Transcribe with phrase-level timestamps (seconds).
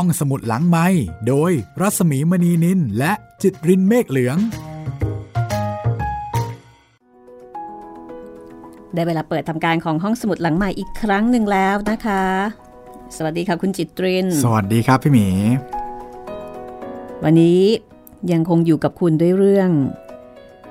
[0.00, 0.86] ห้องสมุดหลังไม้
[1.28, 4.36] โดยรัสมีมณีนินและจิตรินเมฆเหลือง
[8.94, 12.24] ได้เวลาเปิดทำการของห้องสมุดหลังใหม่อีกครั้งหนึ่งแล้วนะคะ
[13.16, 15.28] สวัสดีค่ะคุณจิตริน สวัสดีครับพี่หมี
[17.24, 17.60] วันนี้
[18.32, 19.70] ยังคงอยู่กับคุณด้วยเรื่อง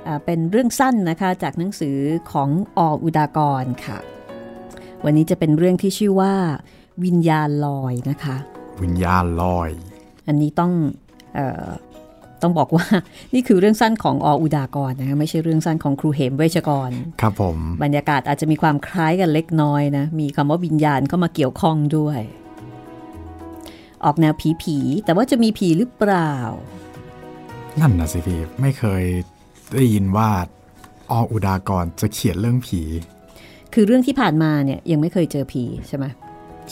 [0.08, 1.98] อเป็นเรื่องสั้นนะคะจากหนังสือ
[2.32, 3.98] ของออุดากรค่ะ
[5.06, 6.34] วันนี้จะเป็นเรื่องที่ชื่อว่า
[7.04, 8.38] วิญญาณลอยนะคะ
[8.84, 9.70] วิญญาณลอย
[10.28, 10.72] อันนี้ต้อง
[11.38, 11.70] ออ
[12.42, 12.86] ต้องบอกว่า
[13.34, 22.20] นี่คือเรื่องสั้นของออุดากรนะคะไม่ใช่เรื่องสั้นของครูเหมเวชกร ครับผม บรรยากาศอาจจะมีความคล้ายกันเล็กน้อยนะ มีคำว่าวิญญาณเข้ามาเกี่ยวข้องด้วย
[24.06, 26.34] ออกแนวผีผีๆแต่ว่าจะมีผีหรือเปล่า
[27.80, 29.04] นั่นนะสิพี่ไม่เคย
[29.74, 30.30] ได้ยินว่า
[31.12, 32.82] ออุดากรจะเขียนเรื่องผี
[33.74, 36.06] คือเรื่องที่ผ่านมาเนี่ยยังไม่เคยเจอผีใช่ไหม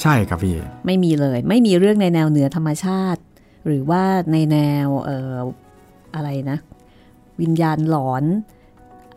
[0.02, 3.21] ใช่ครับพี่ไม่มีเลย ไม่มีเรื่องในแนวเหนือธรรมชาติ
[3.66, 5.35] หรือว่าในแนวเอ่อ
[6.16, 6.58] อะไรนะ
[7.41, 8.23] วิญญาณหลอน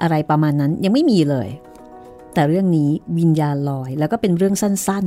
[0.03, 1.49] อะไรประมาณนั้นยังไม่มีเลย
[2.35, 5.07] แต่เรื่องนี้วิญญาณลอยแล้วก็เป็นเรื่องสั้น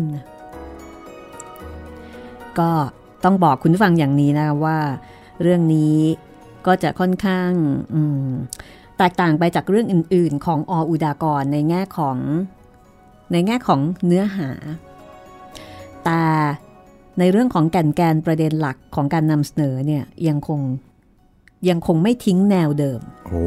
[1.69, 2.71] ๆ ก็
[3.23, 4.77] ต้องบอกคุณฟังอย่างนี้นะว่า
[5.41, 5.95] เรื่องนี้
[6.67, 7.51] ก็จะค่อนข้าง
[8.97, 12.17] แตกต่างไปจากเรื่องอื่น ๆ ของออุดากรในแง่ของ
[13.31, 14.49] ในแง่ของเนื้อหา
[16.09, 16.23] แต่
[17.19, 20.59] ในเรื่องของแก่นแกนประเด็นหลักของการนำเสนอเนี่ยยังคง
[21.69, 23.43] ยังคงไม่ทิ้งแนวเดิม โอ้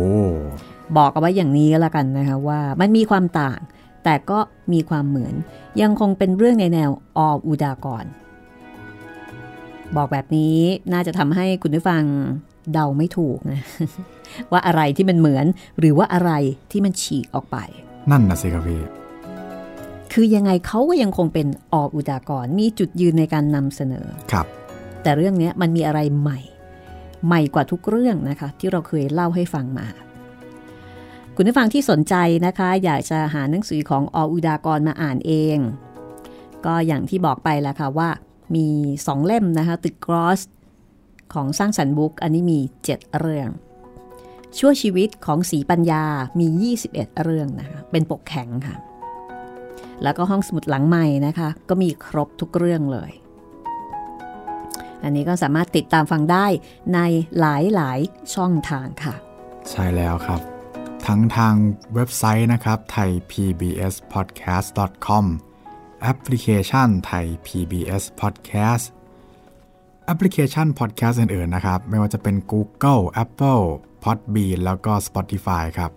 [0.97, 3.59] บอกเอาไว้อย่างนี้ก็แล้วกันนะคะว่ามันมีความต่าง
[4.05, 4.39] แต่ก็
[4.73, 5.35] มีความเหมือน
[5.83, 8.05] ยังคงเป็นเรื่องในแนวออุดากร
[9.97, 10.57] บอกแบบนี้
[10.93, 12.03] น่าจะทำให้คุณผู้ฟัง
[12.73, 13.61] เดาไม่ถูกนะ
[14.53, 15.47] ว่าอะไรที่มันเหมือน
[15.79, 16.33] หรือว่าอะไร
[16.71, 17.57] ที่มันฉีกออกไป
[18.11, 19.02] นั่นนะสิครับพี่
[20.13, 24.47] คือยังไงเขาก็ยังคงเป็นออุดากรมีจุดยืนในการนำเสนอครับ
[25.03, 26.41] แต่เรื่องนี้มันมีอะไรใหม่
[27.27, 29.87] ใหม่กว่าทุกเรื่องนะคะ ที่เราเคยเล่าให้ฟังมา
[31.37, 32.15] คุณผู้ฟังที่สนใจ
[32.47, 35.59] นะคะ อยากจะหาหนังสือของออุดากรมาอ่านเอง
[36.67, 38.11] ก็อย่างที่บอกไปแล้วค่ะว่า
[38.55, 38.67] มี
[39.07, 40.41] สองเล่มนะคะตึกกรอส
[41.35, 42.59] ของสร้างสรรค์บุ๊กอันนี้มี
[42.91, 43.49] 7 เรื่อง
[44.59, 46.05] ชั่วชีวิตของสีปัญญา
[46.39, 48.77] มี 21 เรื่องนะคะเป็นปกแข็งค่ะ
[50.03, 53.13] แล้วก็ห้องสมุดหลังใหม่นะคะ ก็มีครบทุกเรื่องเลย
[55.03, 56.47] อันนี้ก็สามารถติดตามฟังได้
[56.95, 57.01] ใน
[57.41, 59.15] หลายหลายๆช่องทางค่ะ
[59.71, 60.41] ใช่แล้วครับ
[61.07, 61.55] ทั้งทาง
[61.95, 64.69] เว็บไซต์นะครับไทย PBS podcast
[65.07, 65.27] com
[66.03, 68.85] แอปพลิเคชันไทย PBS podcast
[70.07, 73.65] แอปพลิเคชัน podcast อื่นๆนะครับ ไม่ว่าจะเป็น Google Apple
[74.05, 75.93] Podbean แล้วก็ Spotify ครับ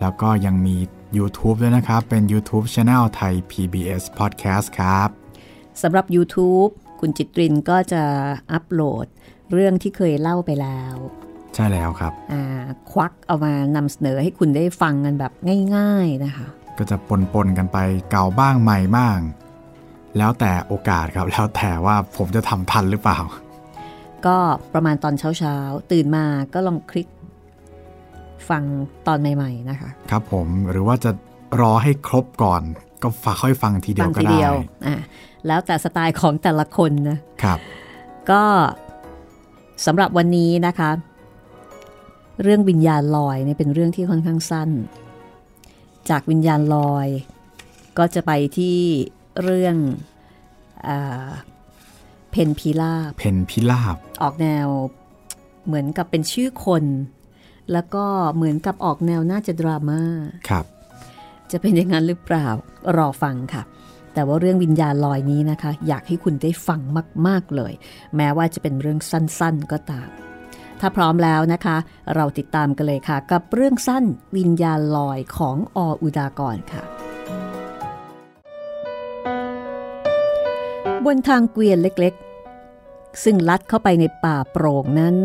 [0.00, 0.76] แล้วก็ยังมี
[1.18, 5.08] YouTube ด้วยนะครับ เป็น YouTube Channel ไทย PBS Podcast ครับ
[5.82, 8.02] สำหรับ YouTube คุณจิตรินก็จะ
[8.52, 9.06] อัปโหลด
[9.52, 10.94] เรื่องที่เคยเล่าไปแล้ว
[11.54, 12.42] ใช่แล้วครับอ่า
[12.90, 15.32] ควักเอามานำเสนอให้คุณได้ฟังกันแบบ
[15.76, 16.46] ง่าย ๆนะคะ
[16.78, 16.96] ก็จะ
[17.34, 17.78] ปนๆกันไป
[18.10, 19.18] เก่าบ้างใหม่บ้าง
[20.18, 23.18] แล้วแต่โอกาสครับ แล้วแต่ว่าผมจะทำทันหรือเปล่า
[24.26, 24.36] ก็
[24.74, 26.24] ประมาณตอนเช้าๆ ตื่นมา
[26.54, 27.08] ก็ลองคลิก
[28.50, 28.62] ฟัง
[29.06, 31.10] ตอนใหม่ ๆ นะคะ ครับผมหรือว่าจะ
[31.60, 32.62] รอให้ครบก่อน
[33.02, 34.54] ก็ฝากค่อยฟังทีเดียฟัวก็ทีได้เดียว
[34.86, 34.96] อะ
[35.46, 37.58] แล้วแต่สไตล์ของแต่ละคนนะครับ
[38.30, 38.42] ก็
[39.86, 40.90] สำหรับวันนี้นะคะ
[42.42, 44.70] เรื่องวิญญาณลอยเนี่ยเป็นเรื่องที่ค่อนข้างสั้น
[46.10, 47.08] จากวิญญาณลอย
[47.98, 48.76] ก็จะไปที่
[49.42, 49.76] เรื่อง
[50.86, 51.30] อา
[52.30, 54.68] เพนพิลาบเพนพิลาบออกแนว
[55.66, 56.84] เหมือนกับเป็นชื่อคน
[57.72, 60.02] แล้วก็เหมือนกับออกแนวน่าจะดราม่า
[60.48, 60.64] ครับ
[61.50, 62.46] จะเป็นอย่างนั้นหรือเปล่า
[62.96, 63.62] รอฟังค่ะ
[64.14, 66.80] แต่ว่าเรื่องวิญญาณลอยนี้นะคะ อยากให้คุณได้ฟัง
[67.26, 67.72] มาก ๆเลย
[68.16, 70.08] แม้ว่าจะเป็นเรื่องสั้นๆก็ตาม
[70.80, 71.76] ถ้าพร้อมแล้วนะคะ
[72.14, 74.04] เราติดตามกันเลยค่ะ กับเรื่องสั้น
[74.36, 76.82] วิญญาณลอยของออุดากรค่ะ
[81.04, 85.16] บนทางเกวียนเล็กๆ ซึ่งลัดเข้าไปในป่าโปร่งนั้น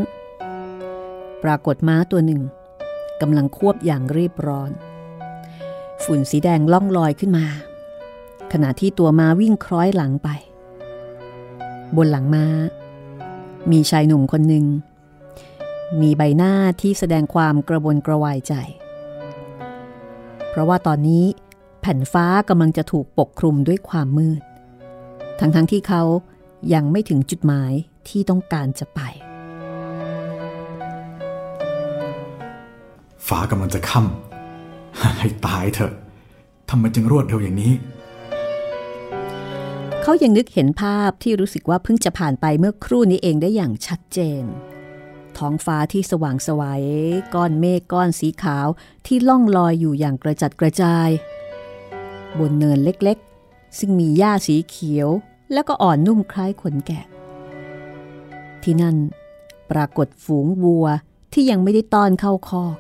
[1.43, 2.41] ปรากฏม้าตัวหนึ่ง
[3.21, 4.71] กำลังควบอย่างรีบร้อน
[6.03, 7.47] ฝุ่นสีแดงล่องลอยขึ้นมา
[8.51, 10.29] ขณะที่ตัวม้าวิ่งคล้อยหลังไป
[11.95, 12.45] บนหลังม้า
[13.71, 14.65] มีชายหนุ่มคนหนึ่ง
[16.01, 18.53] มีใบหน้าที่แสดงความกระวนกระวายใจ
[20.49, 21.25] เพราะว่าตอนนี้
[21.81, 24.41] แผ่นฟ้ากำลังจะถูกปกคลุมด้วยความมืด
[25.39, 26.03] ทั้งๆทที่เขา
[26.73, 27.73] ยังไม่ถึงจุดหมาย
[28.07, 29.01] ที่ต้องการจะไป
[33.27, 35.93] ฟ้ากำลังจะค่ำให้ตายเถอะ
[36.69, 37.73] ทำไมจึงรวดเร็วอย่างนี้
[40.01, 44.43] เขายังนึกเห็นภาพที่รู้สึกว่าเพิ่งจะผ่านไปเมื่อครู่นี้เองได้อย่างชัดเจน
[45.37, 46.83] ท้องฟ้าที่สว่างสวัย
[47.33, 48.67] ก้อนเมฆก้อนสีขาว
[49.05, 51.09] ที่ล่องลอยอยู่อย่างกระจัดกระจาย
[52.39, 55.09] บนเนินเล็กๆ ซึ่งมีหญ้าสีเขียว
[55.53, 57.05] แล้วก็อ่อนนุ่มคล้ายขนแกะ
[58.63, 58.97] ที่นั่น
[59.71, 60.87] ปรากฏฝูงวัว
[61.33, 62.77] ที่ยังไม่ได้ต้อนเข้าคอก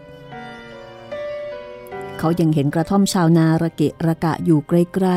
[2.19, 5.07] เขายังเห็นกระท่อมชาวนาระเกะระกะอยู่ไกล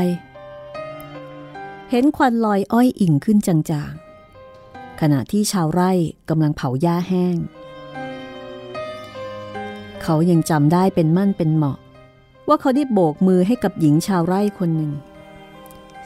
[0.71, 5.91] ๆ เห็นควันลอยอ้อยอิ่งขึ้นจางๆ ขณะที่ชาวไร่
[6.29, 7.37] กำลังเผาหญ้าแห้ง
[10.03, 11.79] เขายังจำได้เป็นมั่นเป็นเหมาะ
[12.49, 14.93] ว่าเขาได้โบกมือให้กับหญิงชาวไร่คนหนึ่ง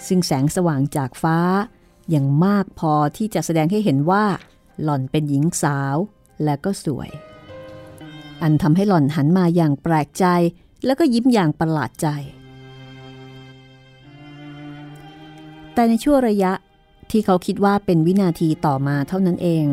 [0.07, 1.39] ซึ่งแสงสว่างจากฟ้า
[2.15, 4.25] ยังมากพอที่จะแสดงให้เห็นว่า
[4.83, 5.97] หล่อนเป็นหญิงสาว
[6.45, 7.11] และก็สวย
[8.43, 10.27] อันทำให้หล่อนหันมาอย่างแปลกใจ
[10.85, 12.07] แล้วก็ยิ้มอย่างประหลาดใจ
[15.75, 16.53] แต่ในช่วงระยะ
[17.11, 19.67] ที่เขาคิดว่าเป็นวินาทีต่อมาเท่านั้นเอง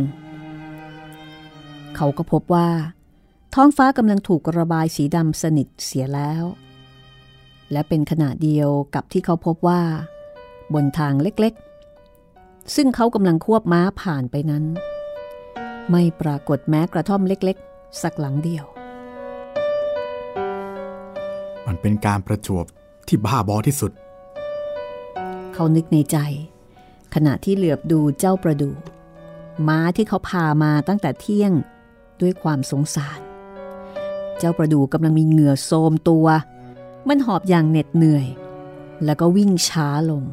[1.95, 2.69] เขาก็พบว่า
[3.53, 6.43] ท้องฟ้ากำลังถูกระบายสีดำสนิทเสียแล้ว
[7.71, 9.81] และเป็นขณะเดียวกับที่เขาพบว่า
[10.73, 14.63] บนทางเล็กๆ ซึ่งเขากำลังควบม้าผ่านไปนั้น
[15.91, 18.65] ไม่ปรากฏแม้กระท่อมเล็กๆ สักหลังเดียว
[21.67, 22.65] มันเป็นการประจวบ
[23.07, 23.91] ที่บ้าบอที่สุด
[25.53, 26.17] เขานึกในใจ
[27.13, 28.71] ขณะที่เหลือบดูเจ้าประดู
[29.67, 31.51] ม้าที่เขาพามาตั้งแต่เที่ยง
[32.21, 33.19] ด้วยความสงสาร
[34.37, 36.27] เจ้าประดูกำลังมีเหงื่อโซมตัว
[37.07, 38.27] มันหอบอย่างเหน็ดเหนื่อย
[39.05, 40.23] แล้วก็วิ่งช้าลง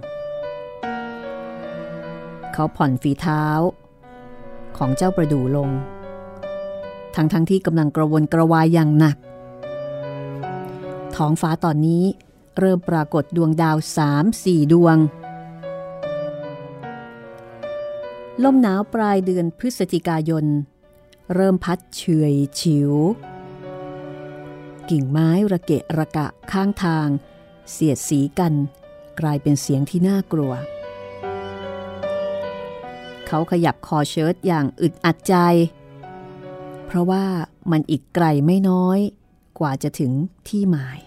[2.53, 3.45] เขาผ่อนฝีเท้า
[4.77, 5.69] ของเจ้าประดูลง
[7.15, 9.17] ทั้งทั้งที่กำลังกระวนกระวายอย่างหนัก
[11.17, 12.05] ท้องฟ้าตอนนี้
[12.59, 14.97] เริ่มปรากฏดวงดาวสามสี่ดวง
[18.45, 20.45] ลมหนาวปลายเดือนพฤศจิกายน
[21.35, 22.03] เริ่มพัดเฉ
[22.33, 22.93] ยฉิว
[24.91, 27.09] กิ่งไม้ระเกะระกะข้างทาง
[27.71, 28.53] เสียดสีกัน
[29.21, 30.53] กลายเป็นเสียงที่น่ากลัว
[33.27, 35.35] เขาขยับคอเชิ้ตอย่างอึดอัดใจ
[36.87, 37.25] เพราะว่า
[37.71, 38.99] มันอีกไกลไม่น้อย
[39.61, 40.13] กว่าจะถึง
[40.49, 40.99] ที่หมาย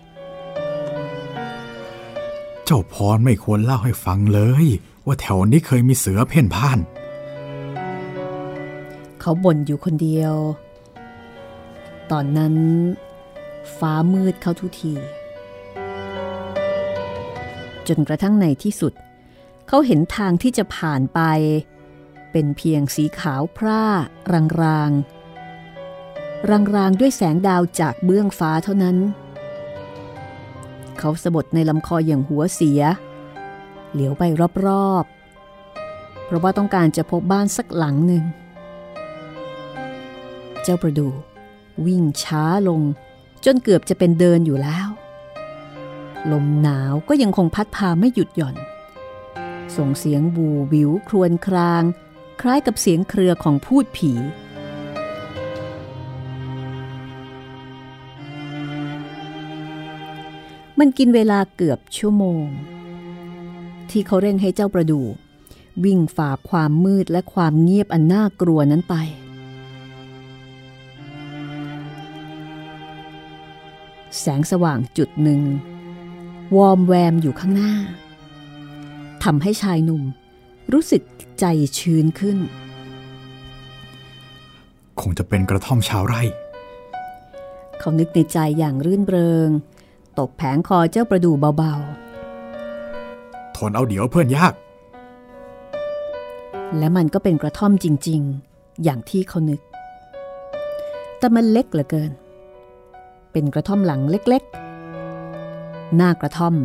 [2.65, 4.65] เจ้าพรไม่ควรเล่าให้ฟังเลย
[5.05, 6.79] ว่าแถวนี้เคยมีเสือเพ่นพ่าน
[9.19, 10.35] เขาบ่นอยู่คนเดียว
[12.11, 12.55] ตอนนั้น
[13.77, 14.93] ฟ้ามืดเข้าทุกที
[17.87, 18.93] จนกระทั่งในที่สุด
[19.67, 21.19] เขาเห็นทางที่จะผ่านไป
[22.31, 23.85] เป็นเพียงสีขาวพร่า
[24.31, 24.91] รางราง
[26.49, 28.97] รางรางด้วยแสงดาวจากเบื้องฟ้าเท่านั้น
[30.99, 32.81] เขาสะบดในลำคออย่างหัวเสีย
[33.91, 34.23] เหลียวไป
[34.65, 38.23] รอบๆ เพราะว่าต้องการจะพบบ้านสักหลังหนึ่ง
[40.63, 41.09] เจ้าประดู
[41.85, 42.81] วิ่งช้าลง
[43.45, 44.87] จนเกือบจะเป็นเดินอยู่แล้ว
[46.31, 48.55] ลมหนาวก็ยังคงพัดพาไม่หยุดหย่อน
[49.75, 51.83] ส่งเสียงบูวิวครวนคราง
[52.41, 54.11] คล้ายกับเสียงเครือของพูดผี
[60.83, 62.45] มันกินเวลาเกือบชั่วโมง
[63.89, 65.01] ที่เขาเร่งให้เจ้าประดู
[65.83, 68.95] วิ่งฝ่าความมืดและความเงียบอันน่ากลัวนั้นไป
[74.19, 75.41] แสงสว่างจุดหนึ่ง
[76.55, 77.73] วอมแวมอยู่ข้างหน้า
[79.23, 80.03] ทำให้ชายหนุ่ม
[80.73, 81.01] รู้สึก
[81.39, 81.45] ใจ
[81.77, 82.37] ชื้นขึ้น
[84.99, 86.21] คงจะเป็นกระท่อมชาวไร่
[87.79, 89.49] เขานึกในใจอย่างรื่นเริง
[90.19, 91.73] ตบแผงคอเจ้าประดูเบา
[93.55, 94.63] ทนเอาเดี๋ยวเพื่อนยากๆ
[96.77, 99.61] และมันก็เป็นกระท่อมจริง ๆ อย่างที่เขานึก
[101.17, 102.11] แต่มันเล็กเหลือเกิน
[103.31, 106.55] เป็นกระท่อมหลังเล็กๆ หน้ากระท่อม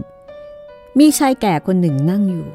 [0.98, 2.48] มีชายแก่คนหนึ่งนั่งอยู่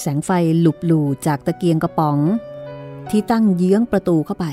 [0.00, 0.30] แสงไฟ
[0.60, 2.18] หลุบหลู่จากตะเกียงกระป๋อง
[3.10, 4.46] ที่ตั้งเยื้องประตูเข้าไป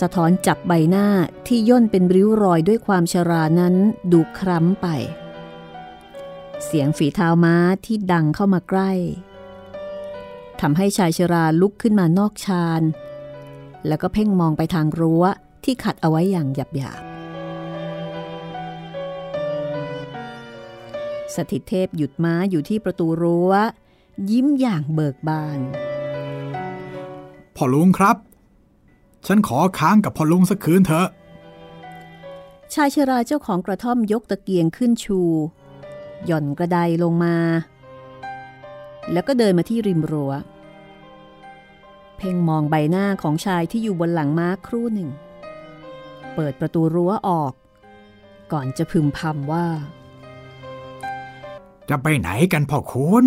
[0.00, 1.06] สะท้อนจับใบหน้า
[1.46, 3.74] ที่ย่นเป็นริ้วรอยด้วยความชรานั้น
[4.12, 4.86] ดูคล้ำไป
[6.64, 8.92] เสียงฝีเท้าม้าที่ดังเข้ามาใกล้
[10.60, 12.82] ทำให้ชายชราลุกขึ้นมานอกชาน
[13.86, 15.24] แล้วก็เพ่งมองไปทางรั้ว
[15.64, 17.14] ที่ขัดเอาไว้อย่างหยาบๆ
[21.34, 23.52] สถิตเทพหยุดม้าอยู่ที่ประตูรั้ว
[24.30, 25.60] ยิ้มอย่างเบิกบาน
[27.56, 28.16] พ่อลุงครับ
[29.26, 31.08] ฉันขอค้างกับพ่อลุงสักคืนเถอะ
[32.74, 35.20] ชายชราเจ้าของกระท่อมยกตะเกียงขึ้นชู
[36.26, 37.36] หย่อนกระไดลงมา
[39.12, 40.32] แล้วก็เดินมาที่ริมรัว้ว
[42.16, 45.10] เพ่งมองใบหน้าของชายที่อยู่บนหลังม้าครู่หนึ่ง
[46.34, 47.52] เปิดประตูรั้วออก
[48.52, 49.66] ก่อนจะพึมพำว่า
[51.88, 53.24] จะไปไหนกันพ่อคุณ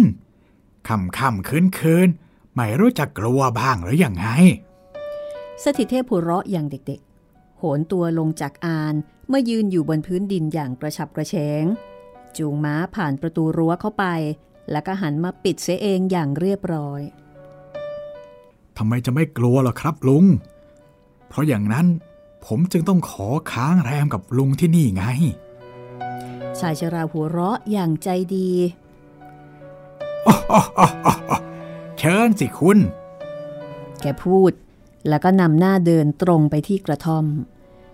[0.88, 2.08] ค่ำค่ำคืนคืน
[2.56, 4.28] ไม่รู้จักกลัวบ้างหรืออยังไง
[5.64, 8.96] สถิตเทพหัวเราะอย่างเด็กๆ โหนตัวลงจากอาน
[9.30, 11.64] เมื่อยืนอยู่บนพื้นดินอย่างกระฉับกระเฉง
[12.38, 14.06] จูงม้าผ่านประตูรั้วเข้าไป
[14.72, 17.02] แล้วก็หันมาปิดเสียเองอย่างเรียบร้อย
[18.78, 20.26] ทำไมจะไม่กลัวล่ะครับลุง
[21.28, 21.88] เพราะอย่างนั้น
[22.46, 25.04] ผมจึงต้องขอค้างแรมกับลุงที่นี่ไง
[26.60, 28.50] ชายชราหัวเราะอย่างใจดี
[31.98, 32.78] เชิญสิคุณ
[34.02, 34.52] แกพูด
[35.08, 37.26] แล้วก็นำหน้าเดินตรงไปที่กระท่อม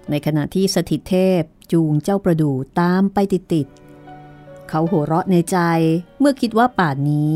[0.09, 1.41] ในขณะที่สถิตเทพ
[1.71, 5.57] จูงเจ้าประดู่ตามไปติดๆเขาหัวเราะในใจ
[6.19, 7.33] เมื่อคิดว่าป่านนี้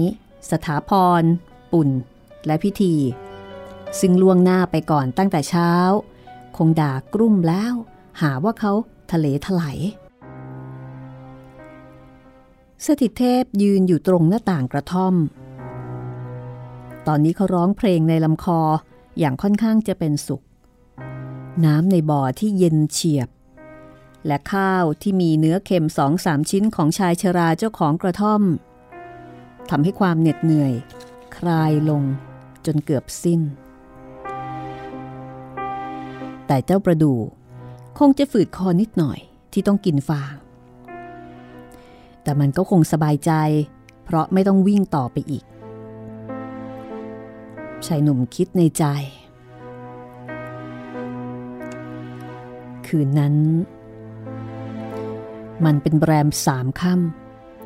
[0.49, 1.23] สถาพร
[1.71, 1.89] ปุ่น
[2.45, 2.95] และพิธี
[3.99, 5.71] ซึ่งล่วงหน้าไปก่อนตั้งแต่เช้า
[6.57, 7.73] คงด่ากรุ่มแล้ว
[8.21, 8.71] หาว่าเขา
[9.11, 9.77] ทะเลถลาย
[12.85, 15.15] สถิตเทพยืนอยู่ตรงหน้าต่างกระท่อม
[17.07, 18.61] ตอนนี้เขาร้องเพลงในลำคอ
[19.19, 20.43] อย่างค่อนข้างจะเป็นสุข
[21.65, 23.29] น้ำในบ่อที่เย็นเฉียบ
[24.27, 28.41] และข้าวที่มีเนื้อเค็มสองสามชิ้นของชายชราเจ้าของกระท่อม
[29.69, 30.73] ทำให้ความเหน็ดเหนื่อย
[31.37, 32.03] คลายลง
[32.65, 33.41] จนเกือบสิ้น
[36.47, 37.13] แต่เจ้าประดู
[37.97, 39.19] คงจะฝืดคอนิดหน่อย
[39.53, 40.33] ที่ต้องกินฟาง
[42.23, 43.31] แต่มันก็คงสบายใจ
[44.05, 45.43] เพราะไม่ต้องวิ่งต่อไปอีก
[47.85, 48.83] ชายหนุ่มคิดในใจ
[52.87, 53.35] คืนนั้น
[55.65, 56.95] มันเป็นแรมสามค่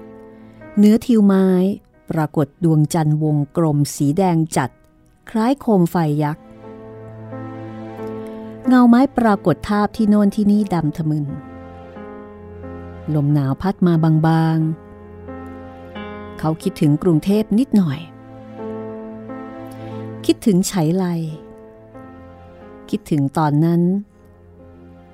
[0.04, 1.48] ำเนื้อทิวไม้
[2.12, 4.70] ปรากฏดวงจันทร์วงกลมสีแดงจัด
[5.30, 6.44] คล้ายโคมไฟยักษ์
[8.68, 11.26] เงาไม้ปรากฏทาบที่โน่นที่นี่ดำทะมึน
[13.16, 18.00] ลมหนาวพัดมาบางๆ เขาคิดถึงกรุงเทพนิดหน่อย
[20.26, 21.06] คิดถึงไฉไล
[22.90, 23.82] คิดถึงตอนนั้น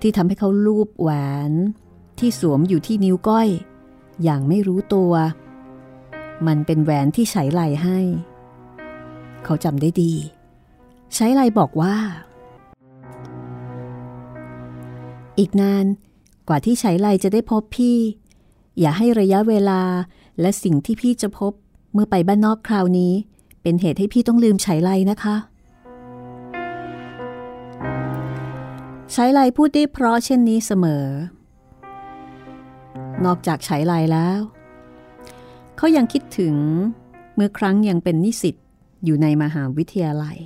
[0.01, 1.09] ที่ทำให้เขาลูบแหว
[1.49, 1.51] น
[2.19, 3.49] ที่สวมอยู่ที่นิ้วก้อย
[4.23, 5.13] อย่างไม่รู้ตัว
[6.47, 7.99] มันเป็นแหวนที่ไฉไลให้
[9.43, 10.13] เขาจำได้ดี
[11.13, 11.95] ไฉไลบอกว่า
[15.39, 15.85] อีกนาน
[16.47, 17.97] กว่าที่ไฉไลจะได้พบพี่
[18.79, 19.81] อย่าให้ระยะเวลา
[20.41, 21.53] และสิ่งที่พี่จะพบ
[21.93, 23.13] เมื่อไปบ้านนอกคราวนี้
[23.69, 25.35] เป็นเหตุให้พี่ต้องลืมใช้ไลนะคะ
[29.13, 31.05] ใช้ไลพูดได้เพราะเช่นนี้เสมอ
[33.25, 34.39] นอกจากใช้ไลแล้ว
[35.77, 36.55] เขายังคิดถึง
[37.35, 38.55] เมื่อครั้งยังเป็นนิสิต
[39.05, 40.37] อยู่ในมหาวิทยาลัย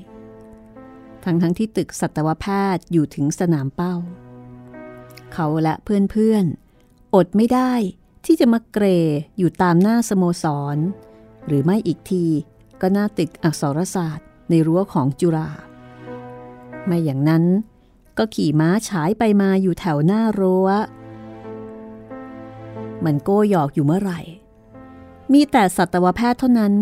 [1.23, 3.95] ทั้งทั้งที่ตึกสัตวแพทย์อยู่ถึงสนามเป้า
[5.33, 7.73] เขาและเพื่อนๆ อดไม่ได้
[8.25, 8.85] ที่จะมาเกร
[9.37, 10.77] อยู่ตามหน้าสโมสร
[11.47, 12.25] หรือไม่อีกที
[12.81, 15.49] ก็น่าตึกอักษรศาสตร์ในรั้วของจุฬา
[16.85, 17.43] ไม่อย่างนั้น
[18.17, 20.67] ก็ขี่ม้าฉายไปมาอยู่แถวหน้ารั้ว
[23.05, 24.19] มันโก้หยอกอยู่เมื่อไหร่
[25.33, 26.73] มีแต่สัตวแพทย์เท่านั้น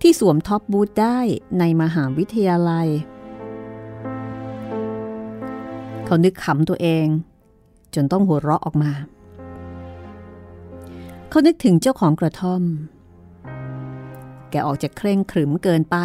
[0.00, 1.18] ที่สวมท็อปบูทได้
[1.58, 2.88] ในมหาวิทยาลัย
[6.04, 7.06] เขานึกขำตัวเอง
[7.94, 8.92] จนต้องหัวเราะออกมา
[11.30, 12.62] เขานึกถึงเจ้าของกระท่อม
[14.50, 15.96] แกออกจะเคร่งขรึมเกินไป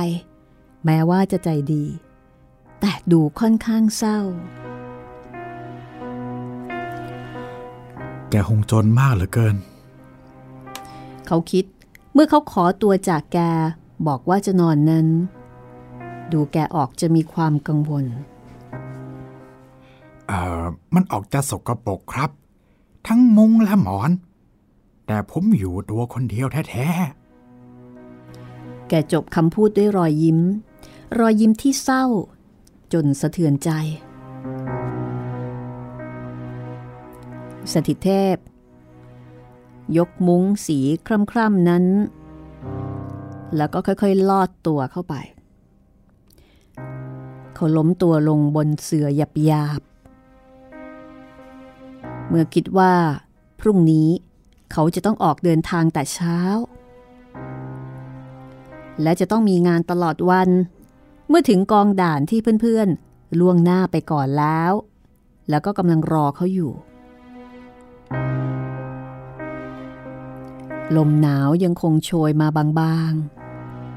[0.85, 1.85] แม้ว่าจะใจดี
[2.79, 4.19] แต่ดูค่อนข้างเศร้า
[8.29, 9.55] แกคงจนมากเหลือเกิน
[11.27, 11.65] เขาคิด
[12.13, 13.39] เมื่อเขาขอตัวจากแก
[14.07, 15.07] บอกว่าจะนอนนั้น
[16.33, 18.05] ดูแกออกจะมีความกังวล
[20.27, 22.29] เอ่อมันออกจะสกรปรกครับ
[23.07, 24.11] ทั้งมุงและหมอน
[25.07, 27.22] แต่ผมอยู่ตัวคนเดียวแท้ๆ
[28.95, 30.39] แกจบคำพูดด้วยรอยยิ้ม
[31.19, 32.05] รอยยิ้มที่เศร้า
[32.93, 33.69] จนสะเทือนใจ
[37.73, 38.37] สถิตเทพ
[39.97, 40.79] ยกมุ้งสี
[41.31, 41.85] คร่ำๆนั้น
[43.57, 45.15] แล้วก็ค่อยๆ ลอดตัวเข้าไป
[47.53, 52.93] เขาล้มตัวลงบนเสื่อหยาบๆเมื่อคิดว่า
[53.59, 54.09] พรุ่งนี้
[54.71, 56.39] เขาจะต้องออกเดินทางแต่เช้า
[59.01, 60.49] และจะต้องมีงานตลอดวัน
[61.29, 64.71] เมื่อถึงกองด่านที่เพื่อนๆ ล่วงหน้าไปก่อนแล้ว
[65.49, 66.73] แล้วก็กำลังรอเขาอยู่
[70.95, 73.13] ลมหนาวยังคงโชยมาบาง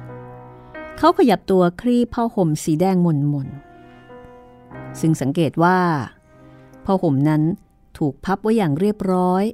[0.02, 3.48] ๆ เขาขยับตัวคลี่ผ้าห่มสีแดงมนมน
[5.00, 5.78] ซึ่งสังเกตว่า
[6.84, 7.42] ผ้าห่มนั้น
[7.98, 9.44] ถูกพับไว้อย่างเรียบร้อย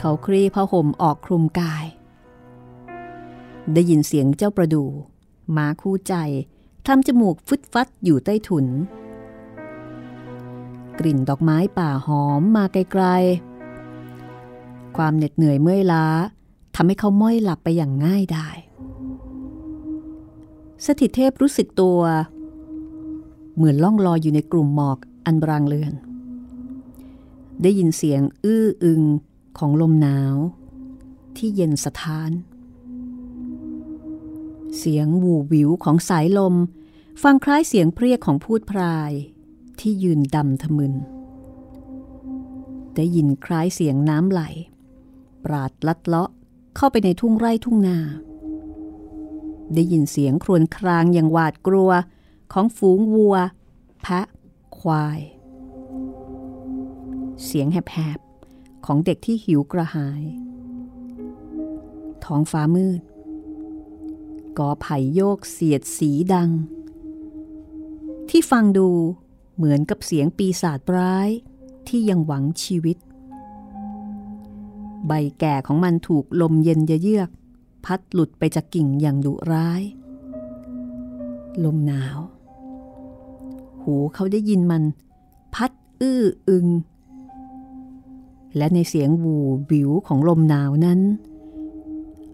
[0.00, 1.84] เขาคลี่ผ้าห่มออกคลุมกาย
[3.74, 4.84] ได้ยินเสียงเจ้าประดู
[5.56, 6.14] ม้าคู่ใจ
[6.86, 8.66] ทำจมูกฟึดฟัดอยู่ใต้ถุน
[10.98, 16.06] กลิ่นดอกไม้ป่าหอมมาไกลๆ ความเหน็ดเหนื่อยเมื่อยล้า
[16.74, 18.48] ทำให้เขาม้อยหลับไปอย่างง่ายได้
[20.84, 22.00] สถิตเทพรู้สึกตัว
[23.56, 25.94] เหมือนล่องลอยอยู่ในกลุ่มหมอกอันบรางเลือน
[27.62, 29.02] ได้ยินเสียงอื้ออึง
[29.58, 30.36] ของลมหนาว
[31.36, 32.30] ที่เย็นสะท้าน
[34.78, 36.54] เสียงวูวิวของสายลม
[37.22, 39.12] ฟังคล้ายเสียงเพรียกของพูดพราย
[39.80, 40.94] ที่ยืนดำทะมึน
[42.96, 44.42] ได้ยินคล้ายเสียงน้ำไหล
[45.44, 46.30] ปราดลัดเลาะ
[46.76, 47.98] เข้าไปในทุ่งไร่ทุ่งนา
[49.74, 51.90] ได้ยินเสียงครวญครางอย่างหวาดกลัว
[52.52, 53.36] ของฝูงวัว
[54.02, 54.26] แพะ
[54.78, 55.20] ควาย
[57.44, 60.22] เสียงแหบๆของเด็กที่หิวกระหาย
[62.24, 63.00] ท้องฟ้ามืด
[64.58, 66.50] กอไผ่โยกเสียดสีดัง
[68.28, 68.88] ที่ฟังดู
[69.56, 71.28] เหมือนกับเสียงปีศาจร้าย
[71.88, 72.96] ที่ยังหวังชีวิต
[75.06, 77.30] ใบแก่ของมันถูกลมเย็นเยือก
[77.84, 79.82] พัดหลุดไปจากกิ่งอย่างดุร้าย
[81.64, 82.18] ลมหนาว
[83.82, 84.82] หูเขาได้ยินมัน
[85.54, 86.66] พัดอื้ออึง
[88.56, 89.36] และในเสียงวู
[89.70, 91.00] บิวของลมหนาวนั้น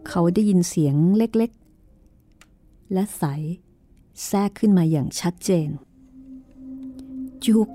[0.08, 1.52] เขาได้ยินเสียงเล็ก
[2.92, 3.24] และใส
[4.26, 5.68] แทรกขึ้นมาอย่างชัดเจน
[7.44, 7.68] จุก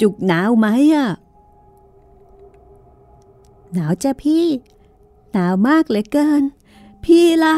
[0.00, 1.08] จุกหนาวไหมอะ
[3.74, 4.46] หนาวจ้ะพี่
[5.32, 6.42] หนาวมากเลยเกิน
[7.04, 7.56] พี่ล่ะ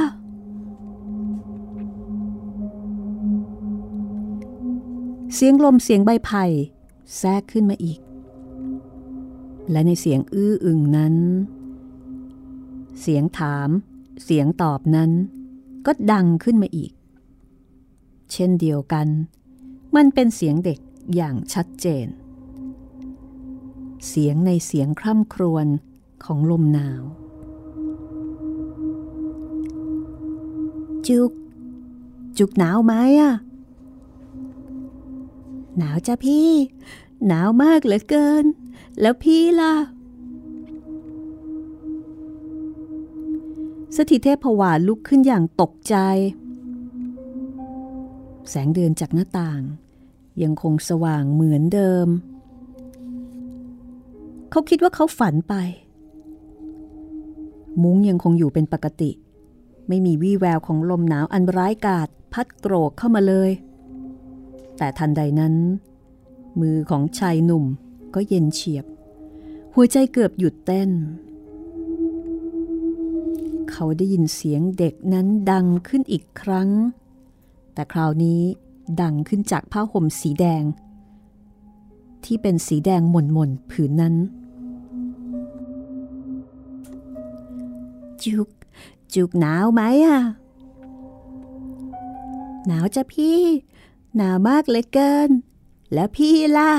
[5.34, 6.44] เสียงลมเสียงใบไผ่
[7.16, 7.98] แทรกขึ้นมาอีก
[9.70, 11.14] และในเสียงอื้ออึงนั้น
[13.00, 13.68] เสียงถาม
[14.24, 15.10] เสียงตอบนั้น
[15.86, 16.92] ก็ดังขึ้นมาอีก
[18.32, 19.08] เช่นเดียวกัน
[19.96, 20.78] มันเป็นเสียงเด็ก
[21.14, 22.06] อย่างชัดเจน
[24.08, 25.66] เสียงในเสียงคร่ำครวญ
[26.24, 27.02] ของลมหนาว
[31.08, 31.32] จุก
[32.38, 33.34] จุกหนาวไหมอะ
[35.78, 36.50] หนาวจ้ะพี่
[37.26, 38.44] หนาวมากเหลือเกิน
[39.00, 39.74] แล้วพี่ล่ะ
[43.96, 45.96] สถิเทพผวาลุกขึ้นอย่างตกใจ
[48.50, 49.60] แสงเดือนจากหน้าต่าง
[50.42, 52.08] ยังคงสว่างเหมือนเดิม
[54.50, 55.54] เขาคิดว่าเขาฝันไป
[57.82, 59.10] มุ้งยังคงอยู่เป็นปกติ
[59.88, 63.50] ไม่มีวี่แววของลมหนาวอันร้ายกาจพัดโกรกเข้ามาเลย
[64.78, 65.54] แต่ทันใดนั้น
[66.60, 67.64] มือของชายหนุ่ม
[68.14, 68.84] ก็เย็นเฉียบ
[69.74, 70.90] หัวใจเกือบหยุดเต้น
[73.82, 76.68] เขาได้ยินเสียงเด็กนั้นดังขึ้นอีกครั้ง
[77.74, 78.42] แต่คราวนี้
[79.00, 80.62] ดังขึ้นจากผ้าห่มสีแดง
[82.24, 84.14] ที่เป็นสีแดงหม่นๆผืนนั้น
[88.24, 88.48] จุก
[89.14, 90.20] จุกหนาวไหมอะ
[92.66, 93.40] หนาวจ้ะพี่
[94.16, 95.30] หนาวมากเลยเกิน
[95.92, 96.72] แล้วพี่ล่ะ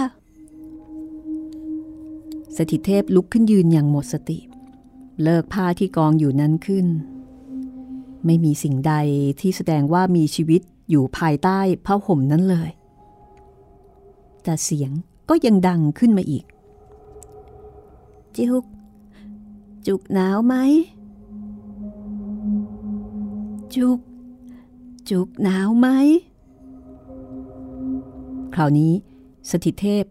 [2.58, 4.40] สถิเทพลุกขึ้นยืนอย่างหมดสติ
[5.22, 6.88] เลิกผ้าที่กองอยู่นั้นขึ้น
[8.26, 8.94] ไม่มีสิ่งใด
[9.40, 12.70] ที่แสดงว่ามีชีวิตอยู่ภายใต้ผ้าห่มนั้นเลย
[14.44, 14.92] แต่เสียง
[15.30, 16.46] ก็ยังดังขึ้นมาอีก
[18.38, 18.64] จุก
[19.88, 20.56] จุกหนาวไหม
[23.76, 24.00] จุก
[25.10, 25.88] จุกหนาวไหม
[28.54, 28.94] คราวนี้
[29.50, 30.06] สถิตเทพ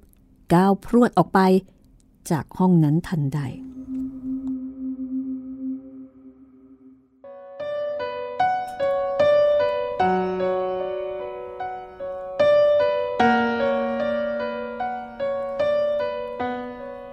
[0.55, 1.41] ก้าวพรวดออกไป
[2.31, 3.41] จากห้องนั้นทันใด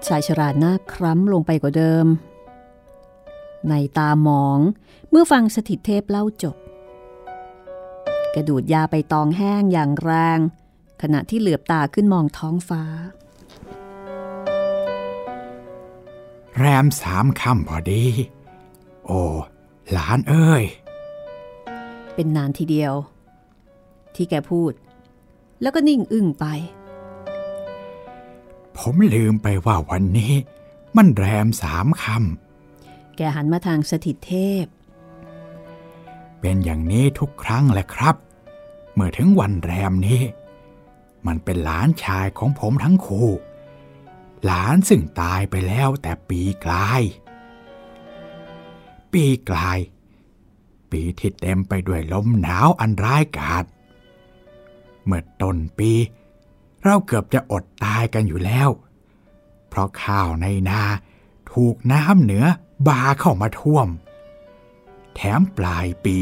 [0.10, 2.06] ชายชราหน้าคล้ำลงไปกว่าเดิม
[3.69, 4.60] ในตาหมอง
[5.10, 6.58] เมื่อฟังสถิตเทพเล่าจบ
[8.36, 10.39] กระดูดยาไปตองแห้งอย่างแรง
[11.02, 12.84] ขณะที่เหลือบตาขึ้นมองท้องฟ้า
[16.58, 18.04] แรมสามคำพอดี
[19.06, 19.22] โอ้
[19.91, 20.63] หลานเอ้ย
[22.15, 22.93] เป็นนานทีเดียว
[24.15, 24.72] ที่แกพูด
[25.62, 26.45] แล้วก็นิ่งอึ้งไป
[28.80, 30.34] ผมลืมไปว่าวันนี้
[30.98, 32.06] มันแรมสามค
[33.15, 38.15] แกหันมาทางสถิตเทพำเป็นอย่างนี้ทุกครั้งแหละครับ
[38.94, 40.22] เมื่อถึงวันแรมนี้
[41.28, 43.30] มันเป็นหลานชายของผมทั้งคู่
[44.46, 47.02] หลานซึ่งตายไปแล้วแต่ปีกลาย
[49.13, 49.80] ปีกลาย
[50.92, 53.65] ปีที่เต็มไปด้วยลมหนาวอันร้ายกาจ
[55.06, 55.92] เมื่อต้นปี
[56.84, 58.70] เราเกือบจะอดตายกันอยู่แล้ว
[59.70, 60.82] เพราะข้าวในนา
[61.52, 62.46] ถูกน้ำเหนือ
[62.88, 63.88] บาเข้ามาท่วม
[65.15, 66.18] แถมปลายปี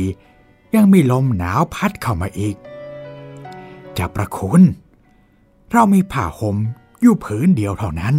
[0.76, 2.56] ยังมีลมหนาวพัดเข้ามาอีก
[3.98, 4.62] จะประคุณ
[5.72, 6.58] เรามีผ้าห่ม
[7.02, 8.16] อยู่ผืนเดียวเท่านั้น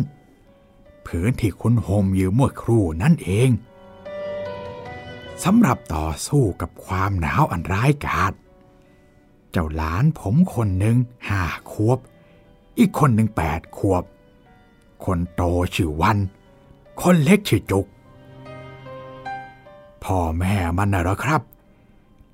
[1.06, 3.50] ผืนที่คุณห่มอยู่เมื่อครู่นั่นเอง
[5.44, 8.32] สำหรับต่อสู้กับความหนาวอันร้ายกาจ
[9.50, 10.96] เจ้าหลานผมคนหนึ่ง
[11.28, 11.98] ห้าขวบ
[12.78, 14.04] อีกคนหนึ่งแปดขวบ
[15.04, 15.42] คนโต
[15.74, 16.18] ชื่อวัน
[17.00, 17.86] คนเล็กชื่อจุก
[20.04, 21.42] พ่อแม่มันน่ะหรอครับ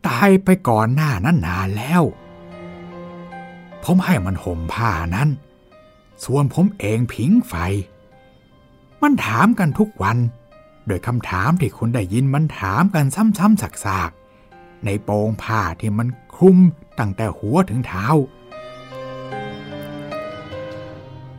[0.07, 2.02] ตายไปก่อนหน้านั้นนานแล้ว
[3.85, 5.28] ผมให้มันห่มผ้านั้น
[6.24, 7.54] ส่วนผมเองผิงไฟ
[9.02, 10.18] มันถามกันทุกวัน
[10.87, 16.59] โดยคำถามที่คุณได้ยินมันถามกันซ้ำๆสักๆในโปงผ้าที่มันคลุม
[16.98, 18.07] ตั้งแต่หัวถึงเท้า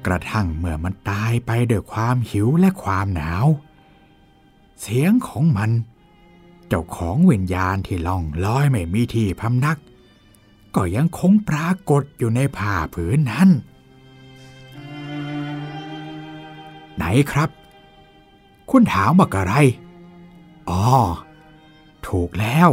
[0.05, 3.47] กระทั่งเมื่อมันตายไปด้วยความหิวและความหนาว
[4.81, 5.71] เสียงของมัน
[6.67, 9.77] เจ้าของวิญญาณที่ล่องลอยไม่มีที่พำนัก
[10.75, 13.49] ก็ยังคงปรากฏอยู่ในผ้าผืนนั้น
[16.95, 17.49] ไหนครับ
[18.69, 19.55] คุณถามว่าอะไร
[20.69, 20.83] อ๋อ
[22.07, 22.69] ถูกแล้ว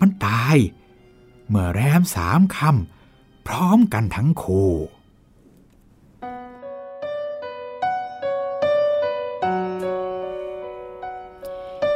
[0.00, 0.56] มันตาย
[1.48, 4.72] เมื่อแรมสามคำพร้อมกันทั้งคู่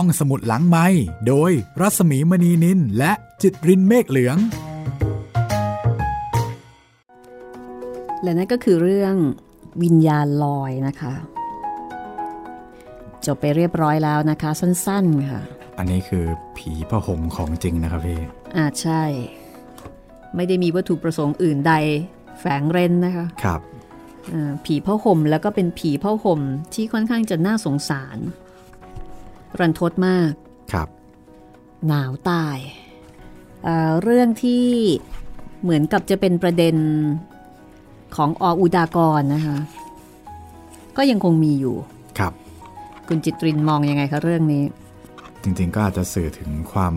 [0.00, 0.86] ห้องสมุดหลังไม้
[1.28, 4.36] โดยรัสมีมณีนินและจิตรินเมฆเหลือง
[8.22, 9.14] และนั่นก็คือเรื่อง
[9.82, 11.14] วิญญาณลอยนะคะ
[13.26, 15.40] จบไปเรียบร้อยแล้วนะคะ สั้นๆค่ะ
[15.78, 16.24] อันนี้คือ
[16.58, 18.20] ผีผ้าห่มของจริงนะครับพี่
[18.56, 19.02] อาใช่
[20.36, 21.74] ไม่ได้มีวัตถุประสงค์อื่นใด
[22.40, 23.60] แฝงเร้นนะคะ ครับ
[24.32, 26.40] อ่าผีผ้าห่มแล้วก็เป็นผีผ้าห่ม
[26.74, 28.18] ที่ค่อนข้างจะน่าสงสาร
[29.60, 30.30] รันทดมาก
[30.72, 30.88] ครับ
[31.86, 32.58] หนาวตาย
[33.64, 34.64] เอ่อเรื่องที่
[35.62, 36.76] เหมือนกับจะเป็นประเด็น
[38.16, 39.58] ของออุดากรนะคะ
[40.96, 41.76] ก็ยังคงมีอยู่
[42.18, 42.32] ครับ
[43.08, 44.64] คุณจิตรินมองยังไงคะเรื่องนี้
[45.42, 46.94] จริงๆก็อาจจะสื่อถึงความ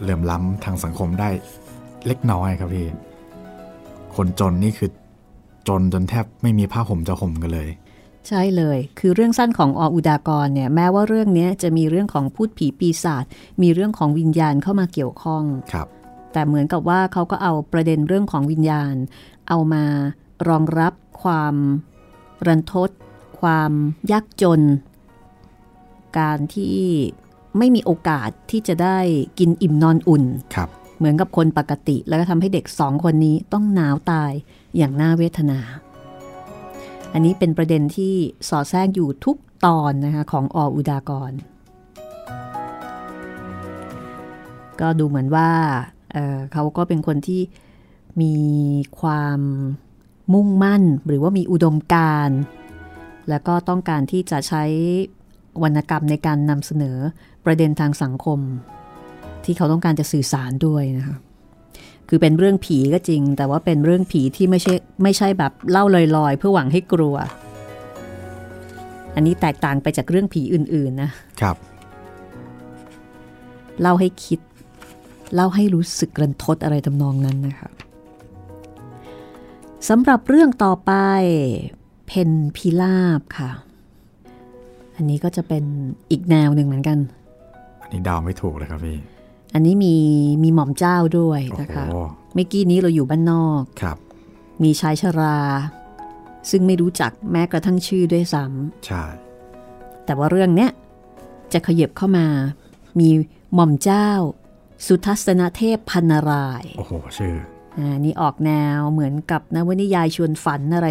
[0.00, 1.28] เหลื่อมล้ำทางสังคมได้
[2.06, 2.86] เล็กน้อยครับพี่
[4.16, 4.90] คนจนนี่คือ
[5.68, 7.68] จนจนแทบไม่มีผ้าห่มจะห่มกันเลย
[8.28, 13.24] ใช่เลย คือเรื่องสั้นของออุดากรเนี่ยแม้ว่าเรื่องนี้จะมีเรื่องของพูดผีปีศาจ
[13.62, 15.88] มีเรื่องของวิญญาณเข้ามาเกี่ยวข้องครับ
[16.32, 18.94] แต่เหมือนกับว่าเขาก็เอาประเด็นเรื่องของวิญญาณ
[19.48, 19.84] เอามา
[20.48, 21.54] รองรับความ
[22.46, 22.90] รันทด
[23.40, 23.72] ความ
[24.12, 24.62] ยากจน
[26.18, 26.78] การที่
[27.58, 28.98] ไม่มีโอกาสที่จะได้
[29.38, 34.32] กินอิ่มนอนอุ่นครับเหมือนกับคนปกติ แล้วก็ทำให้เด็กสองคนนี้ต้องหนาวตาย
[34.76, 35.58] อย่างน่าเวทนา
[37.12, 38.14] อันนี้เป็นประเด็นที่
[38.48, 41.32] สอดแทรกอยู่ทุกตอนนะคะของออุดากร
[44.80, 45.50] ก็ดูเหมือนว่า
[46.12, 47.42] เเขาก็เป็นคนที่
[48.20, 48.34] มี
[49.00, 49.40] ความ
[50.32, 52.38] มุ่งมั่นหรือว่ามีอุดมการณ์
[53.28, 54.64] แล้วก็ต้องการที่จะใช้
[55.62, 56.96] วรรณกรรมในการนำเสนอ
[57.44, 58.40] ประเด็นทางสังคม
[59.44, 61.16] ที่เขาต้องการจะสื่อสารด้วยนะคะ
[62.08, 65.84] คือเป็นเรื่องผีก็จริง แต่ว่าเป็นเรื่องผีที่ไม่ใช่ไม่ใช่แบบเล่า
[66.16, 67.16] ลอยๆ เพื่อหวังให้กลัว
[69.14, 71.56] อันนี้แตกต่างไปจากเรื่องผีอื่น ๆ นะครับ
[73.80, 74.40] เล่าให้คิด
[75.34, 77.70] เล่าให้รู้สึกรันทดอะไรทำนองนั้นนะคะ
[79.88, 80.92] สำหรับเรื่องต่อไป
[82.06, 83.50] เพนพิลาบค่ะ
[84.96, 85.64] อันนี้ก็จะเป็น
[86.10, 86.98] อีกแนวหนึ่งเหมือนกัน
[87.82, 88.98] อันนี้เดาวไม่ถูกเลยครับพี่
[89.54, 89.94] อันนี้มี
[90.42, 91.96] มีหม่อมเจ้าด้วยโอ้นะคะโห
[92.34, 93.96] เมื่อกี้นี้เราอยู่บ้านนอกครับ
[94.62, 95.38] มีชายชรา
[96.50, 98.44] ซึ่งไม่รู้จักแม้กระทั่งชื่อด้วยซ้
[98.86, 100.70] ใช่ำแต่ว่าเรื่องเนี้ย
[101.52, 102.26] จะขยับเข้ามา
[103.00, 103.08] มี
[103.54, 104.08] หม่อมเจ้า
[104.86, 107.34] สุทัศนเทพพันนารายโอ้โหชื่อ
[107.78, 110.88] อ่านี่ออกแนวเหมือนกับนวนิยายชวนฝันอะไร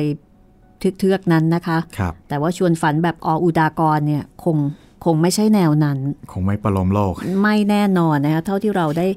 [0.99, 4.57] เทือกๆนั้นนะคะ ครับ แต่ว่าชวนฝันแบบออุดากรเนี่ยคง
[5.05, 5.99] คงไม่ใช่แนวนั้น
[6.33, 9.07] คงไม่ประโลมโลก ไม่แน่นอนนะคะเท่าที่เราได้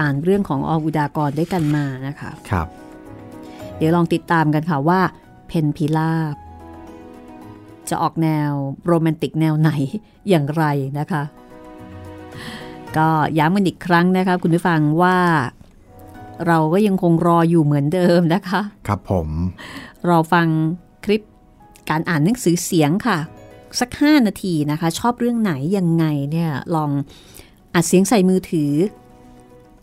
[0.00, 2.66] อ่านเรื่องของออุดากรด้วยกันมานะคะครับ
[3.76, 5.00] เดี๋ยวลองติดตามกันค่ะว่า
[5.46, 6.34] เพนพิลาบ
[7.88, 8.52] จะออกแนว
[8.86, 9.70] โรแมนติกแนวไหน
[10.28, 10.64] อย่างไร
[10.98, 11.22] นะคะ
[12.96, 15.18] ก็ย้ำกันอีกครั้งนะคะคุณผู้ฟังว่า
[16.46, 19.28] เราก็ยังคงรออยู่เหมือนเดิมนะคะ ครับผม
[20.08, 20.46] รอฟัง
[21.04, 21.22] คลิป
[21.90, 23.18] การอ่านหนังสือเสียงค่ะ
[23.80, 26.90] สัก 5 นาทีนะคะ ชอบเรื่องไหนยังไงเนี่ยลอง
[27.74, 28.72] อัดเสียงใส่มือถือ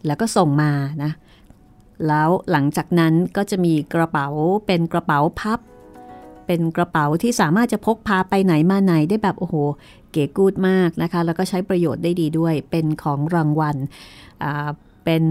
[0.06, 0.72] แล้วก็ส่งมา
[1.04, 1.12] นะ
[2.08, 4.28] แล้วหลังจากนั้นก็จะมีกระเป๋า
[4.66, 5.60] เป็นกระเป๋าพับ
[6.48, 9.56] เป็นกระเป๋าที่สามารถจะพกพาไปไหนมาไหนได้แบบโอ้โห
[10.12, 13.78] เก๋กูดมากนะคะ แล้วก็ใช้ประโยชน์ได้ดีด้วยเป็นของรางวัล
[14.44, 14.70] อ่า
[15.06, 15.24] เป็น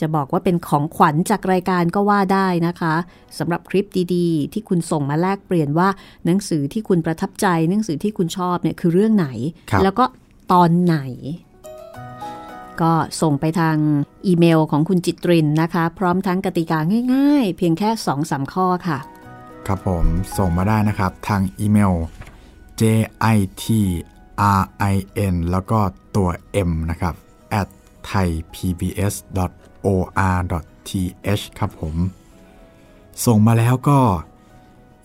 [0.00, 2.94] จะบอกว่าเป็นของขวัญจากรายการก็ว่าได้นะคะ
[3.38, 5.88] สำหรับคลิปดีๆ ที่คุณส่งมาแลกเปลี่ยนว่า
[6.24, 9.28] หนังสือที่คุณประทับใจ หนังสือที่คุณชอบเนี่ยคือเรื่องไหน
[9.70, 10.04] ครับแล้วก็
[10.52, 10.98] ตอนไหน
[12.80, 13.76] ก็ส่งไปทาง
[14.26, 16.78] อีเมลของคุณจิตรินนะคะ พร้อมทั้งกติกา
[17.14, 18.98] ง่าย ๆ เพียงแค่2อสข้อค่ะ
[19.66, 20.04] ครับผม
[20.38, 21.92] ส่งมาได้นะครับทางอีเมล
[22.80, 22.82] j
[23.36, 23.74] i t r
[24.92, 24.94] i
[25.32, 25.78] n แล้วก็
[26.16, 26.28] ตัว
[26.68, 27.14] m นะครับ
[27.60, 27.68] at
[29.84, 31.94] thaipbs.or.th ครับผม
[33.26, 33.98] ส่งมาแล้วก็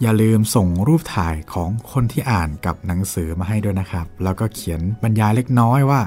[0.01, 6.01] อย่าลืมส่งรูปถ่ายของคนที่อ่านกับหนังสือมาให้ด้วยนะครับ แล้วก็เขียนบรรยายเล็กน้อยว่า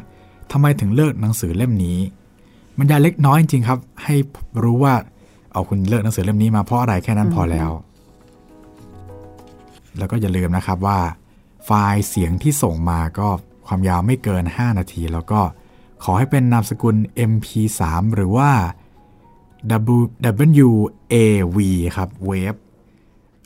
[0.52, 1.98] ทำไมถึงเลือกหนังสือเล่มนี้
[2.78, 4.14] บรรยายเล็กน้อยจริงๆครับ ให้
[4.62, 4.94] รู้ว่า
[5.52, 7.70] เอาคุณเลือกหนังสือเล่มนี้มาเพราะอะไรแค่นั้นพอแล้ว
[9.98, 10.98] แล้วก็อย่าลืมนะครับว่า
[11.64, 13.28] ไฟล์เสียงที่ส่งมาก็
[13.66, 15.40] ความยาวไม่เกิน 5 นาที แล้วก็
[16.04, 16.96] ขอให้เป็นนามสกุล
[17.30, 17.80] MP3
[18.14, 18.50] หรือว่า
[20.68, 21.58] WAV
[21.96, 22.58] ครับ Wave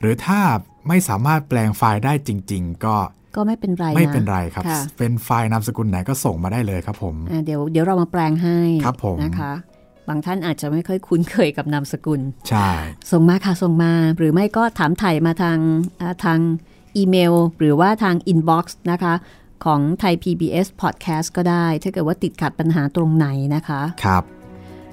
[0.00, 0.40] หรือถ้า
[0.88, 2.96] ไม่สามารถแปลงไฟล์ได้จริง ๆ ก็
[3.36, 9.52] ก็ไม่เป็นไรนะไม่เป็นไรครับค่ะเป็นไฟล์นามสกุลไหนก็ส่งมาได้เลยครับผมอ่าเดี๋ยวเดี๋ยวเรามาแปลงให้ครับผมนะคะ
[10.08, 12.68] บางท่านอาจจะไม่ค่อยคุ้นเคยกับนามสกุล ใช่
[13.10, 15.58] ส่งมาค่ะส่งมา หรือไม่ก็ถามไถ่มาทาง
[16.00, 16.38] อ่าทาง
[16.96, 19.14] อีเมล หรือว่าทาง inbox นะคะ
[19.64, 24.24] ของไทย PBS Podcast ก็ได้ ถ้าเกิดว่าติดขัดปัญหาตรงไหนนะคะ ครับ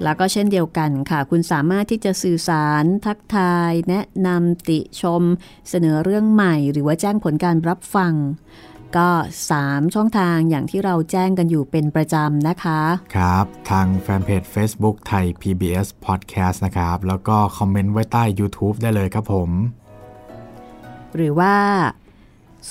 [0.03, 5.23] แล้วก็เช่นเดียวกันค่ะ คุณสามารถที่จะสื่อสาร ทักทาย แนะนำติชม
[5.69, 8.13] เสนอเรื่องใหม่ หรือว่าแจ้งผลการรับฟัง
[8.97, 9.09] ก็
[9.53, 12.81] 3 ช่องทางอย่างที่เราแจ้งกันอยู่เป็นประจำนะคะ
[13.15, 19.49] ครับ ทางแฟนเพจ Facebook ไทย PBS Podcast นะครับ แล้วก็คอมเมนต์ไว้ใต้ YouTube ได้เลยครับผม
[21.15, 21.55] หรือว่า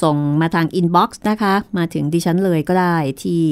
[0.02, 3.42] ส่งมาทางอินบ็อกซ์นะคะ มาถึงดิฉันเลยก็ได้ที่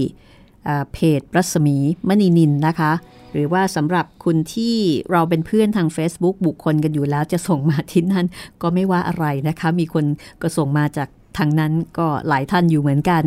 [0.92, 1.76] เพจรัศมี
[2.08, 2.92] มณีนินนะคะ
[3.32, 4.76] หรือว่าสำหรับคุณที่
[5.10, 8.26] เราเป็นเพื่อนทาง Facebook บุคคลกันอยู่แล้วจะส่งมาที่นั่น
[8.62, 10.04] ก็ไม่ว่าอะไรนะคะ มีคน
[10.42, 13.22] ก็ส่งมาจากทางนั้นก็หลายท่านอยู่เหมือนกัน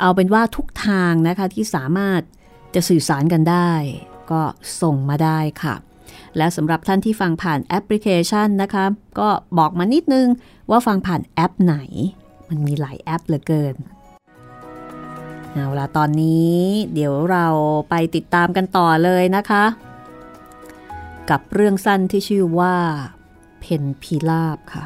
[0.00, 2.20] เอาเป็นว่าทุกทางนะคะที่สามารถ
[2.74, 3.72] จะสื่อสารกันได้
[4.30, 4.42] ก็
[4.82, 5.74] ส่งมาได้ค่ะ
[6.36, 8.84] และสำหรับท่านที่ฟังผ่านแอปพลิเคชันนะคะ
[9.18, 10.26] ก็บอกมานิดนึง
[10.70, 11.76] ว่าฟังผ่านแอปไหน
[12.48, 13.74] มันมีหลายแอปเหลือเกิน
[15.52, 16.56] เอาละตอนนี้
[16.94, 17.46] เดี๋ยวเรา
[17.90, 19.64] ไปติดตามกันต่อเลยนะคะ
[21.30, 22.76] กับเรื่องสั้นที่ชื่อว่า
[23.60, 24.84] เพนพีลาบค่ะ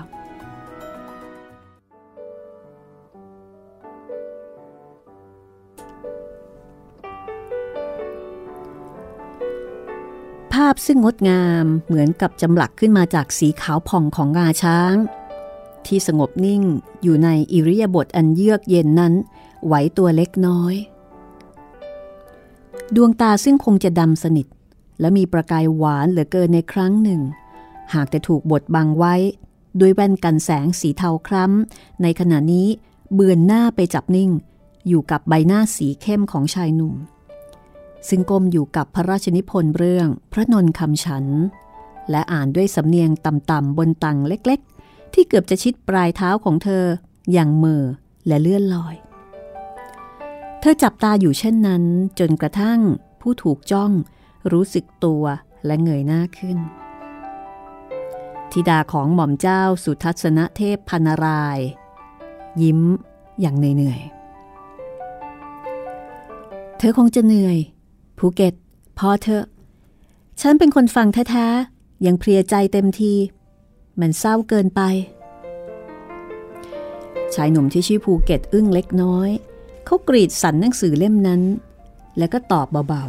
[10.52, 14.94] ภาพซึ่งงดงามเหมือนกับจำหลักขึ้นมาจากสีขาวผ่องของงาช้าง
[15.86, 16.62] ที่สงบนิ่ง
[17.02, 19.14] อยู่ในอิริยาบถอันเยือกเย็นนั้น
[19.66, 20.74] ไหวตัวเล็กน้อย
[22.94, 24.46] ดวงตาซึ่งคงจะดำสนิท
[25.00, 27.20] และมีประกายหวานเหลือเกินในครั้งหนึ่ง
[27.94, 29.14] หากแต่ถูกบดบังไว้
[29.80, 32.66] ด้วยแว่นกันแสงสีเทาคล้ำในขณะนี้
[33.14, 34.30] เบือนหน้าไปจับนิ่ง
[34.88, 36.94] อยู่กับใบหน้าสีเข้มของชายหนุ่ม
[38.08, 41.26] ซึ่งก้มอยู่กับพระราชนิพนธ์เรื่องพระนนคำฉัน
[42.10, 44.60] และอ่านด้วยสำเนียงต่ำๆบนตังเล็ก
[45.14, 46.84] ที่เกือบจะชิดปลายเท้าของเธอ
[47.32, 47.84] อย่างเมอ
[48.26, 48.96] และเลื่อนลอย
[50.60, 51.82] เธอจับตาอยู่เช่นนั้น
[52.18, 52.80] จนกระทั่ง
[53.20, 53.90] ผู้ถูกจ้อง
[54.52, 55.24] รู้สึกตัว
[55.66, 56.58] และเงยหน้าขึ้น
[58.52, 61.58] ธิดาของหม่อมเจ้าสุทัศนเทพพันราย
[62.62, 62.80] ยิ้ม
[63.40, 64.10] อย่างเหนื่อยๆ
[66.78, 67.58] เธอคงจะเหนื่อย
[68.18, 68.54] ภูเก็ต
[68.98, 69.44] พอเธอ
[70.40, 73.12] ฉันเป็นคนฟังแท้ๆยังเพลียใจเต็มที
[74.00, 74.82] มันเศร้าเกินไป
[77.34, 79.30] ชายหนุ่มที่ชื่อภูเก็ตอึ้งเล็กน้อย
[79.84, 81.42] เขากรีดสันหนังสือเล่มนั้น
[82.18, 83.04] แล้วก็ตอบเบา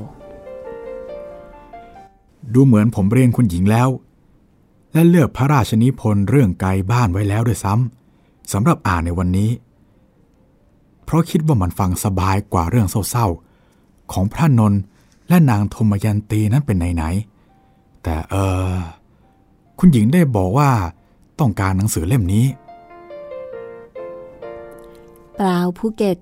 [1.66, 3.90] ๆ ดูเหมือนผมเรียนคุณหญิงแล้ว
[4.94, 9.50] และเลือกพระราชนิพนธ์เรื่องไกลบ้านไว้แล้วด้วยซ้ำสำหรับอ่านในวันนี้
[11.06, 14.82] เพราะคิดว่ามันฟังสบายกว่าเรื่องเศร้าๆ ของพระนนท์
[15.30, 18.36] และนางธมยันตีนั้นเป็นไหนๆแต่เอ
[18.72, 18.76] อ
[19.84, 20.70] คุณหญิงได้บอกว่า
[21.40, 22.46] ต้องการหนังสือเล่มนี้
[25.36, 26.18] เปล่าภูเก็ต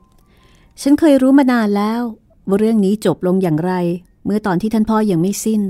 [0.81, 2.01] ฉันเคยรู้มานานแล้ว
[2.47, 3.73] ว่าเรื่องนี้จบลงอย่างไร
[4.25, 5.61] เมื่อตอนที่ท่านพ่อยังไม่สิ้น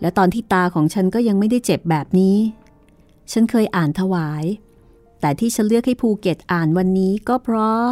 [0.00, 2.36] และตอนที่ตาของฉันก็ยังไม่ได้เจ็บแบบนี้
[3.32, 4.44] ฉันเคยอ่านถวาย
[5.20, 7.86] แต่ที่ฉันเลือกให้ภูเก็ตอ่านวันนี้ก็เพราะ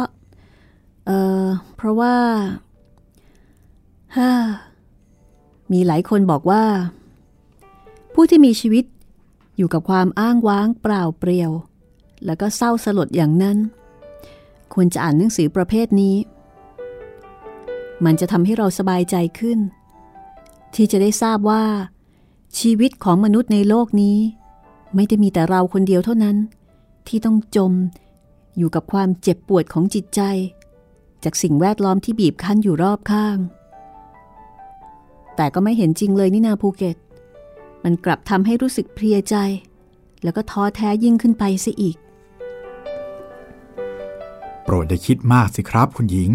[1.07, 1.11] เอ
[1.41, 1.43] อ
[1.75, 2.15] เพราะว่า
[4.17, 4.31] ฮ่า
[5.71, 6.63] มีหลายคนบอกว่า
[8.13, 8.83] ผู้ที่มีชีวิต
[9.57, 11.51] อยู่กับความอ้างว้างเปล่าเปลี่ยว
[12.25, 13.57] แล้วก็เศร้าสลดอย่างนั้น
[14.73, 16.15] ควรจะอ่านหนังสือประเภทนี้
[18.05, 19.59] มันจะทำให้เราสบายใจขึ้น
[20.75, 21.63] ที่จะได้ทราบว่า
[22.59, 24.17] ชีวิตของมนุษย์ในโลกนี้
[24.95, 26.37] ไม่ได้มีแต่เราคนเดียวเท่านั้น
[27.07, 27.73] ที่ต้องจม
[28.57, 30.21] อยู่กับความเจ็บปวดของจิตใจ
[31.23, 33.37] จากสิ่งแวดล้อมที่บีบคั้นอยู่รอบข้าง
[35.35, 36.97] แต่ก็ไม่เห็นจริงเลยนี่นาภูเก็ต
[37.83, 39.35] มันกลับทำให้รู้สึกเพลียใจ
[40.23, 41.97] แล้วก็ท้อแท้ยิ่งขึ้นไปซะอีก
[44.63, 46.31] โปรดอย่าคิดมากสิครับคุณหญิง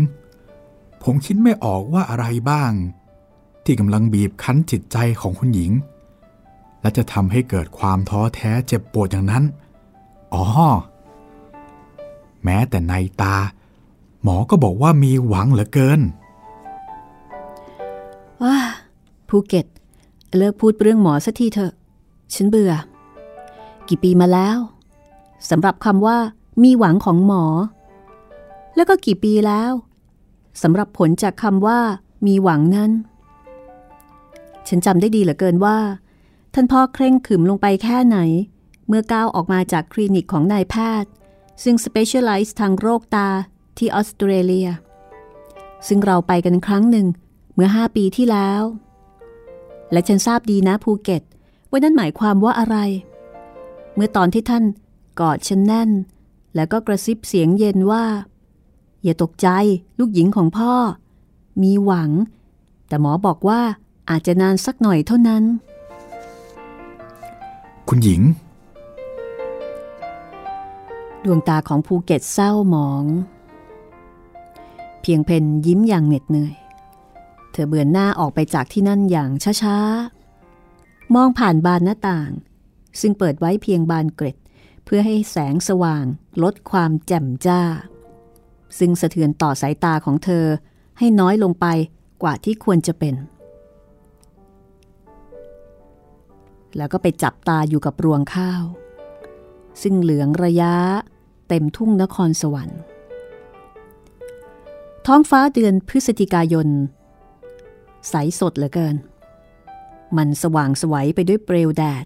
[1.02, 2.72] ผมคิดไม่ออกว่าอะไรบ้าง
[3.64, 5.72] ที่กำลังบีบคั้นจิตใจของคุณหญิง
[6.80, 9.44] และจะทำให้เกิดความท้อแท้เจ็บปวดอย่างนั้น
[10.34, 10.44] อ๋อ
[12.44, 13.36] แม้แต่ในตา
[14.22, 16.00] หมอก็บอกว่ามีหวังเหลือเกิน
[18.42, 18.56] ว้า
[19.28, 19.66] ภูเก็ต
[20.36, 21.72] เลิกพูดเรื่องหมอสักทีเถอะ
[22.34, 22.72] ฉันเบื่อ
[23.88, 24.58] กี่ปีมาแล้ว
[25.50, 26.18] สำหรับคำว่า
[26.62, 27.44] มีหวังของหมอ
[28.76, 29.72] แล้วก็กี่ปีแล้ว
[30.62, 31.78] สำหรับผลจากคำว่า
[32.26, 32.90] มีหวังนั้น
[34.68, 35.78] ฉันจำได้ดีเหลือเกินว่า
[36.54, 38.18] ท่านพ่อเคร่งขึมลงไปแค่ไหน
[38.88, 41.10] เมื่อก้าวออกมาจากคลินิกของนายแพทย์
[41.62, 43.28] ซึ่ง specialize ทางโรคตา
[43.78, 44.68] ที่ออสเตรเลีย
[45.86, 47.06] ซึ่งเราไปกันครั้งหนึ่ง
[47.54, 48.62] เมื่อห้าปีที่แล้ว
[49.92, 51.22] และฉันทราบดีนะภูเก็ต
[51.70, 52.76] ว่านั่นหมายความว่าอะไร
[53.94, 54.64] เมื่อตอนที่ท่าน
[55.20, 55.90] กอดฉันแน่น
[56.54, 58.04] แล้วก็กระซิบเสียงเย็นว่า
[59.04, 59.48] อย่าตกใจ
[59.98, 60.72] ลูกหญิงของพ่อ
[61.62, 62.10] มีหวัง
[62.88, 63.60] แต่หมอบอกว่า
[64.10, 65.44] อาจจะนานสักหน่อยเท่านั้น
[67.88, 68.22] คุณหญิง
[71.24, 73.04] ดวงตาของภูเก็ตเศร้าหมอง
[75.00, 79.30] เพียงเพนยิ้มอย่างเหน็ดเหนื่อยเธอเบือนหน้าออกไปจากที่นั่นอย่าง
[79.62, 82.30] ช้าๆ มองผ่านบานหน้าต่าง
[83.00, 84.36] ซึ่งเปิดไว้เพียงบานเกร็ด
[84.84, 86.04] เพื่อให้แสงสว่าง
[86.42, 87.60] ลดความแจ่มจ้า
[88.78, 90.46] ซึ่งสะเทือนต่อสายตาของเธอ
[90.98, 91.66] ให้น้อยลงไป
[92.22, 93.14] กว่าที่ควรจะเป็น
[96.76, 98.62] แล้วก็ไปจับตาอยู่กับรวงข้าว
[99.82, 100.74] ซึ่งเหลืองระยะ
[101.48, 102.80] เต็มทุ่งนครสวรรค์
[105.06, 106.68] ท้องฟ้าเดือนพฤศจิกายน
[108.10, 108.96] ใสสดเหลือเกิน
[110.16, 112.04] มันสว่างสวัยไปด้วยเปลวแดด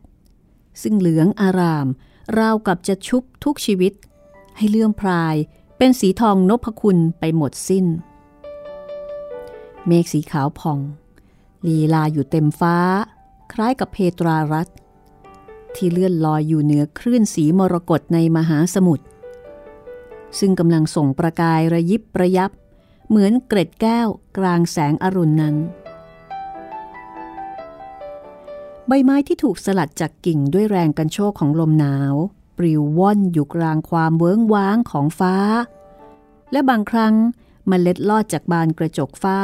[0.83, 1.87] ซึ่งเหลืองอาราม
[2.38, 3.93] ราวกับจะชุบทุกชีวิต
[4.57, 5.37] ให้เลื่อมพราย
[5.79, 7.87] เป็นสีทองนพคุณไปหมดสิ้น
[9.87, 10.79] เมฆสีขาวผ่อง
[11.67, 12.77] ลีลาอยู่เต็มฟ้า
[13.53, 14.69] คล้ายกับเพตรารัต
[15.75, 19.05] ที่เลื่อนลอยอยู่เหนือคลื่นสีมรกตในมหาสมุทร
[20.38, 22.51] ซึ่งกำลังส่งประกายระยิบระยับ
[23.09, 25.57] เหมือนเกร็ดแก้วกลางแสงอรุณนั้น
[28.88, 32.14] ใบไม้ที่ถูกสลัดจากกิ่งด้วยแรงกันโชกของลมหนาว
[32.59, 35.35] ปลิวว่อนอยู่กลางความเวิ้งว้างของฟ้า
[36.53, 37.14] และบางครั้ง
[37.71, 39.38] มเมล็ดลอดจากบานกระจกฟ้า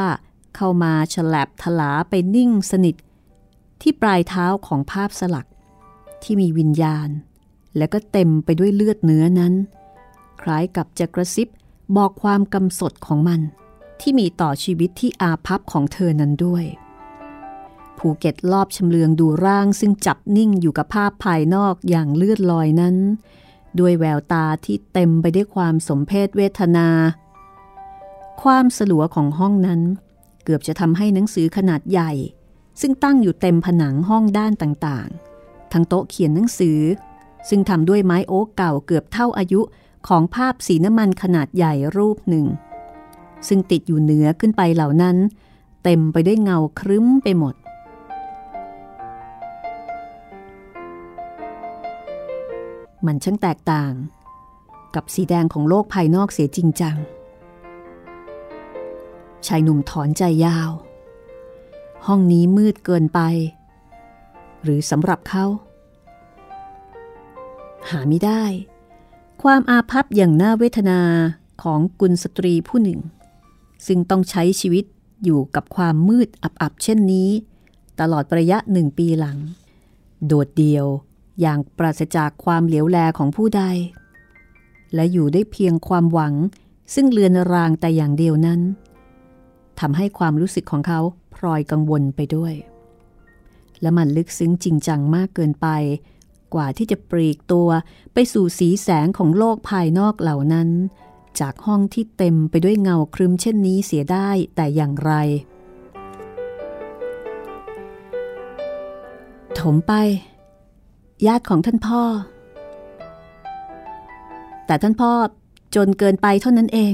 [0.55, 2.95] เข้ามาฉลับทลาไปนิ่งสนิท
[3.81, 5.47] ที่ปลายเท้าของภาพสลัก
[6.23, 7.09] ที่มีวิญญาณ
[7.77, 9.53] และก็เต็มไปด้วยเลือดเนื้อนั้น
[10.41, 11.47] คล้ายกับจะกระซิบ
[11.97, 13.41] บอกความกำสดของมัน
[14.01, 16.65] ที่มีต่อชีวิตที่อาภัพของเธอนั้นด้วย
[17.99, 22.95] ภูเก็ตรอบชำเลืองดูร่างซึ่งจับนิ่งอยู่กับภาพภายนอกอย่างเลือดลอยนั้น
[23.79, 26.87] ด้วยแววตาที่เต็มไปด้วยความสมเพศเวทนา
[28.41, 29.81] ความสลัวของห้องนั้น
[30.43, 32.11] เกือบจะทำให้หนังสือขนาดใหญ่
[32.81, 36.79] ซึ่งตั้งอยู่เต็มผนังห้องด้านต่างๆ ทั้งโต๊ะเขียนหนังสือ
[37.49, 39.61] ซึ่งทำด้วยไม้โอ๊กเก่าเกือบเท่าอายุ
[40.07, 42.45] ของภาพสีน้ำมันขนาดใหญ่รูปหนึ่ง
[43.47, 45.17] ซึ่งติดอยู่เหนือขึ้นไปเหล่านั้น
[45.83, 47.55] เต็มไปด้วยเงาครึ้มไปหมด
[53.05, 53.93] มันช่างแตกต่าง
[54.95, 56.95] กับสีแดงของโลกภายนอกเสียจริงจัง
[59.47, 60.71] ชายหนุ่มถอนใจยาว
[62.05, 63.19] ห้องนี้มืดเกินไป
[64.63, 65.45] หรือสำหรับเขา
[67.89, 68.43] หาไม่ได้
[69.43, 71.01] ความอาภัพอย่างน่าเวทนา
[71.63, 72.99] ของกุลสตรีผู้หนึ่ง
[73.87, 74.85] ซึ่งต้องใช้ชีวิต
[75.23, 77.29] อยู่กับความมืดอับๆเช่นนี้
[77.99, 79.37] ตลอดระยะหนึ่งปีหลัง
[80.25, 80.85] โดดเดียว
[81.41, 83.63] อย่างปราศจากความเหลียวแลของผู้ใด
[84.95, 86.33] และอยู่ได้เพียงความหวัง
[86.93, 88.61] ซึ่งเลือนรางแต่อย่างเดียวนั้น
[89.79, 90.99] ทำให้ความรู้สึกของเขา
[91.35, 92.53] พลอยกังวลไปด้วย
[93.81, 95.67] และมันลึกซึ้งจริงจังมากเกินไป
[96.53, 97.69] กว่าที่จะปลีกตัว
[98.13, 100.69] ไปสู่สีแสงของโลกภายนอกเหล่านั้น
[101.39, 105.11] จากห้องที่เต็มไปด้วยเงาครึมเช่นนี้เสียได้แต่อย่างไร
[109.59, 109.93] ถมไป
[111.25, 112.03] ญาติของท่านพ่อ
[114.65, 115.11] แต่ท่านพ่อ
[115.75, 116.93] จนเกินไปเท่านั้นเอง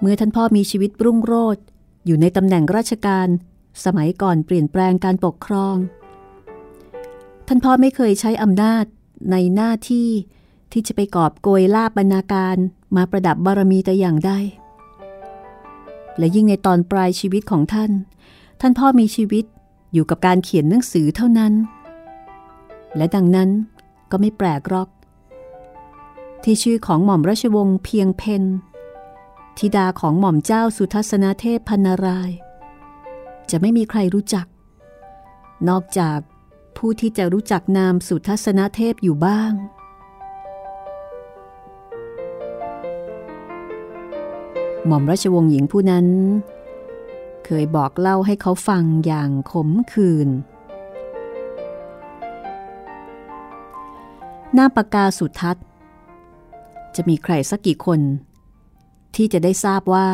[0.00, 1.64] เมื่อท่านพ่อมีชีวิตรุ่งโรจน์
[2.06, 3.28] อยู่ในตำแหน่งราชการ
[3.84, 5.76] สมัยก่อนเปลี่ยนแปลงการปกครอง
[7.46, 8.84] ท่านพ่อไม่เคยใช้อำนาจ
[9.30, 10.08] ในหน้าที่
[10.72, 12.56] ที่จะไปกอบโกยลาบบรรณาการ
[12.96, 14.32] มาประดับบารมีแต่อย่างใด
[16.18, 17.90] และยิ่งในตอนปลายชีวิตของท่าน
[18.60, 19.44] ท่านพ่อมีชีวิต
[19.92, 21.52] อยู่กับการเขียนหนังสือเท่านั้น
[22.96, 23.50] และดังนั้น
[24.10, 24.88] ก็ไม่แปลกหรอก
[26.42, 28.42] ที่ชื่อของหม่อมราชวงศ์เพียงเพน
[29.58, 32.30] ธิดาของหม่อมเจ้าสุทัศนเทพพันาราย
[33.50, 34.46] จะไม่มีใครรู้จัก
[35.68, 36.18] นอกจาก
[36.76, 39.52] ผู้ที่จะรู้จักนามสุทัศนเทพอยู่บ้าง
[44.86, 46.06] หม่อมราชวงศ์หญิงผู้นั้น
[47.62, 50.28] ยบอกเล่าให้เขาฟังอย่างขมขื่น
[54.54, 55.64] หน้าปากกาสุทัศน์
[56.94, 58.00] จะมีใครสักกี่คน
[59.16, 60.08] ที่จะได้ทราบว่า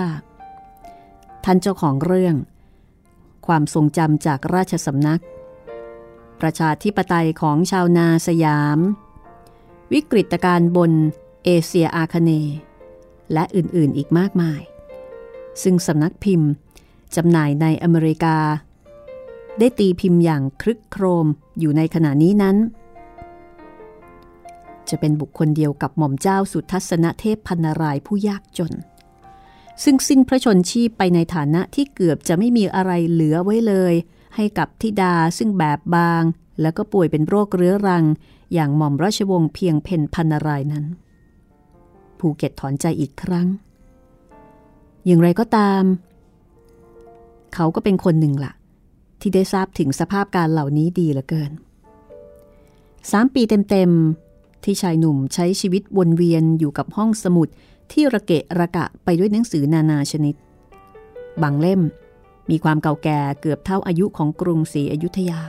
[1.44, 2.36] ท่านเจ้าของเรื่อง
[3.46, 5.22] ความทรงจำจากราชสำนัก
[6.40, 8.78] ประชาธิปไตยของชาวนาสยาม
[9.92, 10.92] วิกฤตการณ์บน
[11.44, 12.30] เอเชียอาคเน
[13.32, 14.60] และอื่นๆอีกมากมาย
[15.62, 16.50] ซึ่งสำนักพิมพ์
[17.16, 18.36] จำหน่ายในอเมริกา
[19.58, 21.26] ได้ตีพิมพ์อย่างครึกโครม
[21.58, 22.56] อยู่ในขณะนี้นั้น
[24.88, 28.72] จะเป็นบุคคลเดียวกับหม่อมเจ้าสุทัศนเทพพันารายผู้ยากจน
[29.84, 33.94] ซึ่งสิ้นพระชนชีพไปในฐานะที่เกือบจะไม่มีอะไรเหลือไว้เลย
[34.36, 36.22] ให้กับทิดาซึ่งแบบบาง
[36.60, 38.04] แล้วก็ป่วยเป็นโรคเรื้อรัง
[38.54, 40.84] อย่างหม่อมราชวงศ์เพียงเพนพันารายนั้น
[42.18, 43.46] ภูเก็ตถอนใจอีกครั้ง
[45.06, 45.82] อย่างไรก็ตาม
[47.54, 48.52] เขาก็เป็นคนหนึ่งละ่ะ
[49.20, 51.50] ที่ได้ทราบถึงสภาพการเหล่านี้ดีเหลือเกิน
[53.10, 53.92] สามปีเต็ม
[54.64, 57.48] ที่ชายหนุ่มใช้ชีวิตวนเวียนอยู่กับห้องสมุด
[57.92, 60.34] ที่ระเกะระกะไปด้วยหนังสือนานาชนิด
[61.42, 61.80] บางเล่ม
[62.50, 65.40] มีความเก่าแก่เกือบเท่าอายุของกรุงศรีอยุธยา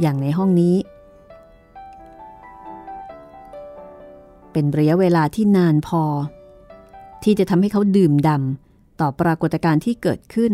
[0.00, 0.76] อย่างในห้องนี้
[4.52, 6.02] เป็นระยะเวลาที่นานพอ
[7.22, 10.52] ที่จะทำให้เขาดื่มดำต่อปรากฏการณ์ที่เกิดขึ้น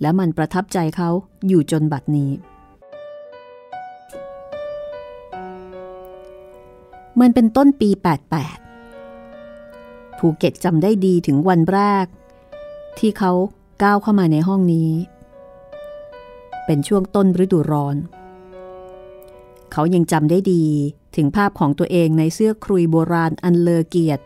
[0.00, 1.10] และมันประทับใจเขา
[1.48, 2.30] อยู่จนบัดนี้
[7.20, 7.90] มันเป็นต้นปี
[8.84, 12.06] 88 ภูเก็ตจำได้ดีถึงวันแรก
[12.98, 13.32] ที่เขา
[13.82, 14.90] ก้าวเข้ามาในห้องนี้
[16.66, 17.96] เป็นช่วงต้นฤดูร้อน
[19.72, 20.64] เขายังจำได้ดี
[21.16, 24.24] ถึงภาพของตัวเองในเสื้อครุยโบราณอันเลอเกียรติ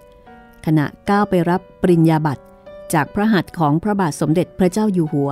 [0.66, 2.43] ขณะก้าวไปรับปริญญาบัตร
[2.95, 5.31] จากพระหัตถ์ของพระบาทสมเด็จพระเจ้าอยู่หัว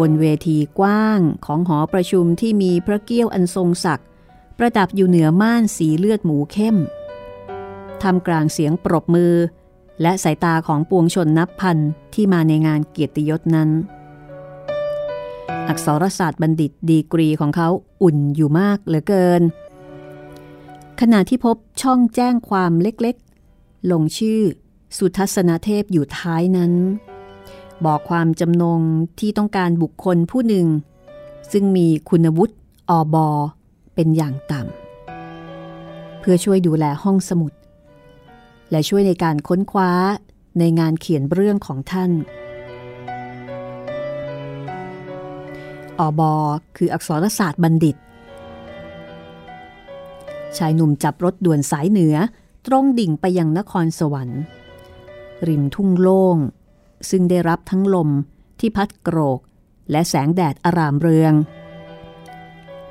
[0.00, 4.08] บนเวทีกว้างของหอประชุมที่มีพระเกี้ยวอันทรงศักดิ์
[4.58, 6.76] ประดับอยู่เหนือม่านสีเลือดหมูเข้ม
[8.02, 9.34] ทำกลางเสียงปรบมือ
[10.02, 11.78] และสายตาของปวงชนนับพัน
[12.14, 13.70] ที่มาในงานเกียรติยศนั้น
[15.68, 17.68] อักษรศาสตร์บัณฑิตดีกรีของเขา
[18.02, 19.42] อุ่นอยู่มากเหลือเกิน
[21.00, 24.40] ขณะที่พบช่องแจ้งความเล็กๆ ลงชื่อ
[24.98, 26.72] สุทัศนเทพอยู่ท้ายนั้น
[27.84, 28.80] บอกความจำนง
[29.18, 30.66] ที่ต้องการบุคคลผู้หนึ่ง
[31.52, 32.54] ซึ่งมีคุณวุฒิ
[32.90, 33.28] อบอ
[33.94, 37.52] เป็นอย่างต่ำ เพื่อช่วยดูแลห้องสมุด
[38.70, 39.90] และช่วยในการค้นคว้า
[40.58, 42.10] ในงานเขียนเรื่องของท่าน
[45.98, 46.32] อบอ
[46.76, 47.96] คืออักษรศาสตร์บัณฑิต
[50.56, 52.16] ชายหนุ่มจับรถด่วนสายเหนือ
[52.66, 54.40] ตรงดิ่งไปยังนครสวรรค์
[55.48, 56.36] ริมทุ่งโล่ง
[57.10, 58.10] ซึ่งได้รับทั้งลม
[58.60, 59.40] ที่พัดโกรก
[59.90, 61.34] และแสงแดดอารามเรือง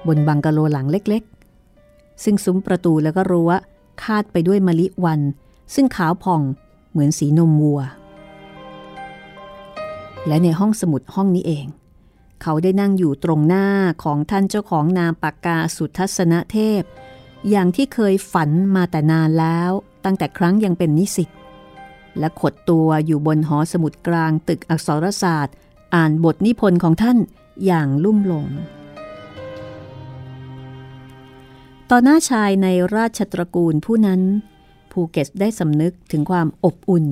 [0.07, 3.51] บนบังกะโลหลังเล็กๆ ซึ่งซุ้มประตูแล้วก็รั้ว
[4.03, 5.21] คาดไปด้วยมะลิวัน
[5.75, 6.41] ซึ่งขาวผ่อง
[6.91, 7.81] เหมือนสีนมวัว
[10.27, 11.65] และในห้องสมุดห้องนี้เอง
[12.41, 13.67] เขาได้นั่งอยู่ตรงหน้า
[14.03, 16.81] ของท่านเจ้าของนามปากกาสุทัศนเทพ
[17.49, 19.71] อย่างที่เคยฝันมาแต่นานแล้ว
[20.05, 21.29] ตั้งแต่ครั้งยังเป็นนิสิต
[22.19, 25.55] และขดตัวอยู่บนหอสมุดกลางตึกอักษรศาสตร์
[25.95, 27.17] อ่านบทนิพนธ์ของท่าน
[27.65, 28.47] อย่างลุ่มหลง
[31.89, 34.21] ต่อหน้าชายในราชตระกูลผู้นั้น
[34.91, 37.05] ภูเก็ตได้สำนึกถึงความอบอุ่น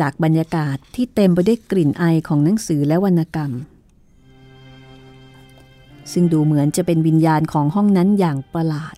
[0.00, 3.52] จากบรรยากาศที่เต็มไปด้วยกลิ่นไอของหนังสือและวรรณกรรม
[6.12, 8.96] ซึ่งดูเหมือนจะเป็นวิญญาณของห้องนั้นอย่างประหลาด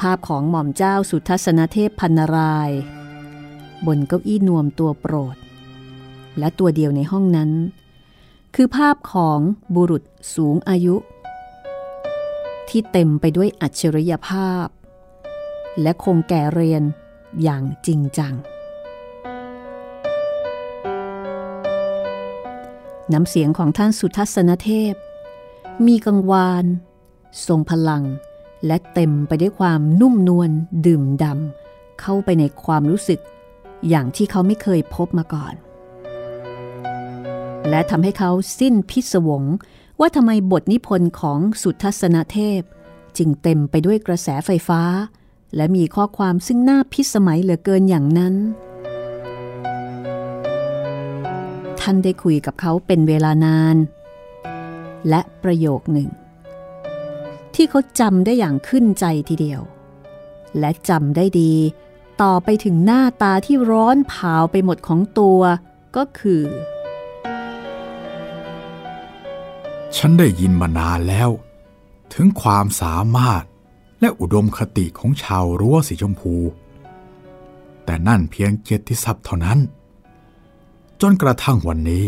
[0.00, 2.70] ภาพของหม่อมเจ้าสุทัศนเทพพันราย
[3.86, 5.36] บนเก้าอี้นวมตัวโปรด
[6.38, 7.50] และตัวเดียวในห้องนั้น
[8.54, 9.38] คือภาพของ
[9.74, 10.02] บุรุษ
[10.34, 10.96] สูงอายุ
[12.68, 14.66] ที่เต็มไปด้วยอัจฉริยภาพ
[15.82, 16.82] และคงแก่เรียน
[17.42, 18.34] อย่างจริงจัง
[23.12, 24.94] น้ำเสียงของท่านสุทัศนเทพ
[25.86, 26.64] มีกังวาน
[27.46, 28.04] ทรงพลัง
[28.66, 30.50] และเต็มไปด้วยความนุ่มนวล
[30.86, 33.20] ดื่มดำเข้าไปในความรู้สึก
[33.88, 35.54] อย่างที่เขาไม่เคยพบมาก่อน
[37.68, 39.42] และทำให้เขาสิ้นพิศวง
[40.00, 42.60] ว่าทำไมบทนิพนธ์ของสุทัศนเทพ
[43.18, 44.82] จึงเต็มไปด้วยกระแสไฟฟ้า
[45.56, 48.34] และมีข้อความซึ่งน่าพิสมัยเหลือเกินอย่างนั้น
[51.80, 53.76] ท่านได้คุยกับเขาเป็นเวลานาน
[55.08, 56.08] และประโยคหนึ่ง
[57.54, 59.60] ที่เขาจำได้อย่างขึ้นใจทีเดียว
[60.58, 61.52] และจำได้ดี
[62.22, 65.40] ต่อไปถึงหน้าตาที่ร้อนเผาไปหมดของตัว
[65.96, 66.44] ก็คือ
[69.96, 71.30] ฉันได้ยินมานานแล้ว
[72.12, 73.42] ถึงความสามารถ
[74.00, 76.34] และอุดมคติของชาวรั้วสีชมพู
[77.84, 79.58] แต่นั่นเพียงเกียรติศัพท์เท่านั้น
[81.00, 82.04] จนกระทั่งวันนี้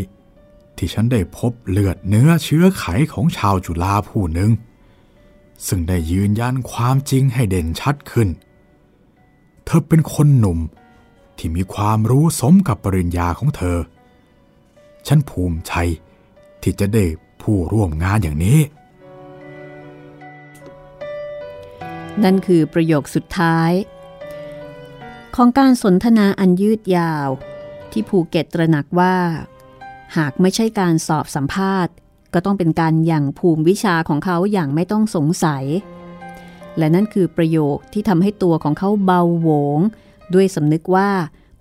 [0.77, 4.51] ที่ฉันได้พบเลือดเนื้อเชื้อไขของชาวจุฬาผู้หนึ่ง
[5.67, 8.29] ซึ่งได้ยืนยันความจริงให้เด่นชัดขึ้น
[9.75, 10.59] ธอเป็นคนหนุ่ม
[11.39, 13.79] ที่มีความรู้สมกับปริญญาของเธอ
[15.07, 15.73] ฉันภูมิใจ
[16.62, 17.05] ที่จะได้
[17.43, 18.59] ผู้ร่วมงานอย่างนี้
[22.25, 23.70] นั่นคือประโยคสุดท้าย
[25.37, 27.29] ของการสนทนาอันยืดยาว
[27.93, 29.16] ที่ภูเก็ตตระหนักว่า
[30.16, 31.95] หากไม่ใช่การสอบสัมภาษณ์
[32.35, 35.64] ก็ต้องเป็นการอย่างภูมิวิชาของเขาอย่างไม่ต้องสงสัย
[36.79, 39.81] และนั่นคือประโยคที่ทำให้ตัวของเขาเบาโหวง
[40.35, 41.11] ด้วยสำนึกว่า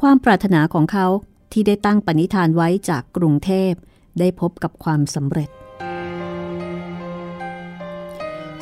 [0.02, 1.08] ความปรารถนาของเขา
[1.52, 3.72] ที่ได้ตั้งปณิธานไว้จากกรุงเทพ
[4.20, 5.50] ได้พบกับความสำเร็จ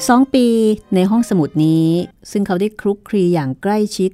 [0.08, 0.48] สองปี
[0.96, 1.88] ในห้องสมุดนี้
[2.32, 4.12] ซึ่งเขาได้คลุกคลีอย่างใกล้ชิด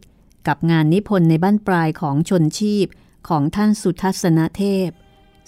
[0.48, 2.86] กับงานนิพนธ์ในบ้านปลายของชนชีพ
[3.30, 4.90] ของท่านสุทัศนเทพ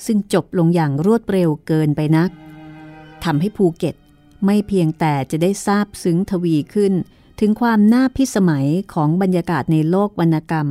[0.06, 2.30] ซึ่งจบลงอย่างรวดเร็วเกินไปนัก
[3.24, 3.96] ทำให้ภูเก็ต
[4.46, 6.94] ไม่เพียงแต่จะได้ทราบซึ้งทวีขึ้น
[7.40, 10.68] ถึงความน่าพิสมัยของบรรยากาศในโลกวรรณกรรม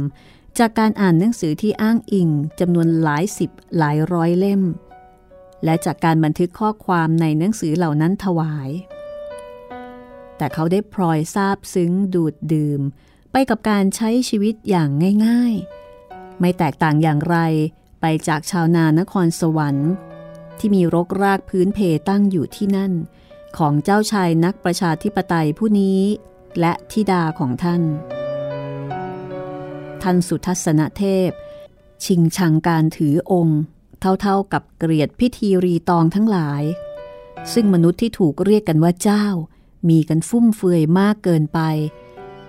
[0.58, 2.28] จากการอ่านหนังสือที่อ้างอิง
[2.60, 4.62] จำนวนหลายสิบหลายร้อยเล่ม
[5.64, 8.70] และจากการบันทึกข้อความในหนังสือเหล่านั้นถวาย
[10.36, 12.80] แต่เขาได้พลอยซาบซึ้งดูดดื่ม
[13.32, 14.88] ไปกับการใช้ชีวิตอย่าง
[15.26, 17.36] ง่ายๆ ไม่แตกต่างอย่างไร
[18.00, 19.90] ไปจากชาวนานครสวรรค์
[20.58, 22.92] ที่มีรกรากพื้นเพตั้งอยู่ที่นั่น
[23.58, 26.00] ของเจ้าชายนักประชาธิปไตยผู้นี้
[26.60, 27.82] และทิดาของท่าน
[30.02, 31.30] ท่านสุทัศนเทพ
[32.04, 33.60] ชิงชังการถือองค์
[34.00, 36.62] เท่าๆกับเกลียดพิธีรีตองทั้งหลาย
[37.52, 39.26] ซึ่งมนุษย์ที่ถูกเรียกกันว่าเจ้า
[39.88, 41.60] มีกันฟุ่มเฟือยมากเกินไป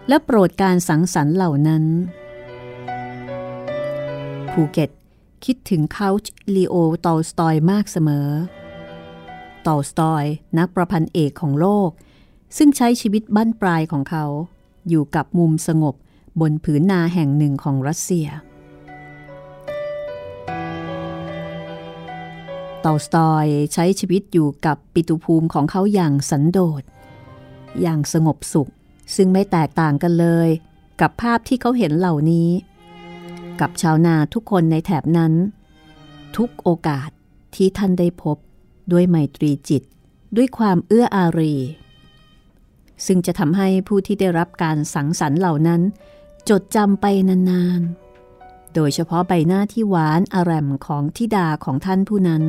[0.07, 1.83] และโปรดการสังสรรค์เหล่านั้น
[4.51, 4.89] ภูเก็ต
[5.45, 8.29] คิดถึงคาชลีโอตอลสตอยมากเสมอ
[9.67, 10.23] ตอลสตอย
[10.57, 11.89] นักประพันธ์เอกของโลก
[12.57, 14.25] ซึ่งใช้ชีวิตบั้นปลายของเขา
[14.89, 15.95] อยู่กับมุมสงบ
[16.41, 18.27] บนผืนนาแห่งหนึ่งของรัสเซีย
[22.83, 26.83] ตอลสตอยใช้ชีวิตอยู่กับปิตุภูมิของเขาอย่างสันโดษ
[27.81, 28.71] อย่างสงบสุข
[29.15, 30.49] ซึ่งไม่แตกต่างกันเลย
[31.01, 32.49] กับภาพที่เขาเห็นเหล่านี้
[33.59, 35.33] กับชาวนาทุกคนในแถบนั้น
[36.37, 37.09] ทุกโอกาส
[37.55, 38.37] ที่ท่านได้พบ
[38.91, 39.83] ด้วยไมตรีจิต
[40.35, 41.55] ด้วยความเอื้ออารี
[43.05, 45.81] ซึ่งจะทำให้ผู้ที่ได้รับการสังสรรค์เหล่านั้น
[46.49, 52.43] จดจำไปนานๆ โดยเฉพาะใบหน้าที่หวานอารมของทิดาของท่านผู้นั้น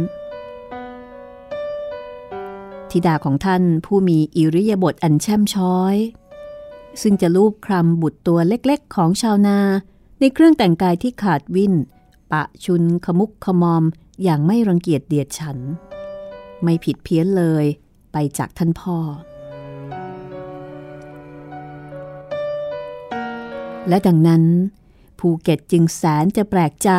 [2.90, 5.96] ธิดาของท่านผู้มีอิริยาบถอันแช่มช้อย
[7.02, 9.58] ซึ่งจะลูบคลำบุตรตัวเล็กๆ ของชาวนา
[10.20, 11.74] ในเครื่องแต่งกายที่ขาดวิน
[12.32, 13.84] ปะชุนขมุกขมอม
[14.22, 15.58] อย่างไม่รังเกียจเดียดฉัน
[16.62, 17.64] ไม่ผิดเพี้ยนเลย
[18.12, 18.98] ไปจากท่านพ่อ
[23.88, 24.44] และดังนั้น
[25.18, 26.90] ภูเก็ตจึงแสนจะแปลกใจ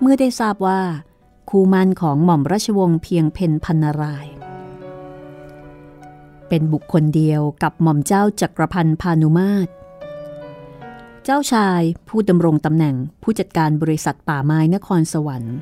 [0.00, 0.80] เมื่อได้ทราบว่า
[1.50, 4.26] คูมันของหม่อมราชวงศ์เพียงเพนพันนาราย
[6.48, 9.70] เป็นบุคคลเดียวกับหม่อมเจ้าจักรพันธ์พานุมาตร
[11.24, 15.56] เจ้าชายผู้ดำรงตำแหน่งผู้จัดการบริษัทป่าไม้นครสวรรค์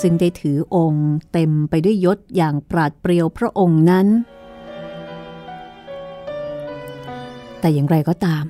[0.00, 4.06] ซึ่งได้ถือองค์เต็มไปด้วยยศอย่างปราดเปรียวพระองค์นั้น
[7.60, 8.44] แต่อย่างไรก็ตาม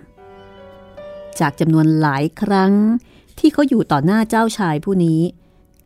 [1.40, 2.72] จากจำนวนหลายครั้ง
[3.38, 5.20] ที่เขาอยู่ต่อหน้าเจ้าชายผู้นี้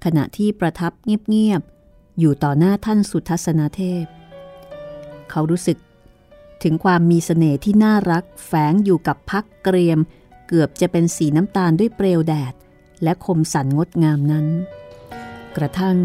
[0.05, 4.05] ขณะที่ประทับเงียบๆ อยู่ต่อหน้าท่านสุทัศนเทพ
[5.31, 5.79] เขารู้สึก
[6.63, 9.99] ถึงความมีสเสน่ห์ที่น่ารักแฝงอยู่กับพักเกรียม
[10.49, 12.55] เกือบจะเป็นสีน้ำตาลด้วยเปลวแดด
[13.03, 14.47] และคมสันงดงามนั้น
[15.57, 15.99] กระทั่ง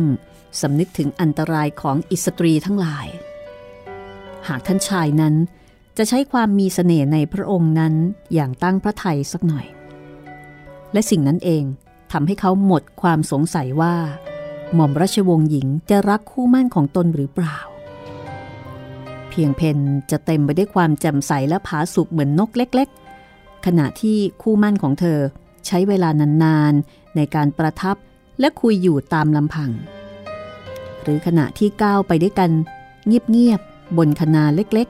[0.62, 3.08] สำนึกถึงอันตรายของอิสตรีทั้งหลาย
[4.48, 5.36] หากท่านชายนั้น
[5.98, 7.94] จะใช้ความมีสเสน่ห์ในพระองค์นั้น
[8.34, 9.66] อย่างตั้งพระไทยสักหน่อย
[10.94, 11.64] และสิ่งนั้นเอง
[12.12, 13.96] ทำให้เขาหมดความสงสัยว่า
[14.74, 17.58] หม่อมราชวงศ์หญิงจะรักคู่มั่นของตนหรือเปล่า
[19.30, 19.80] เพียงเพน
[20.12, 22.90] จะเต็มไปด้วยความแจ่มใสและผาสุกเหมือนนกเล็ก
[23.28, 25.20] ๆ ขณะที่คู่มั่นของเธอ
[25.68, 26.10] ใช้เวลา
[26.44, 27.98] นานๆในการประทับ
[28.40, 29.72] และคุยอยู่ตามลำพัง
[31.02, 32.52] หรือขณะที่ก้าวไปด้วยกัน
[33.08, 34.88] เงียบๆบนคนาเล็ก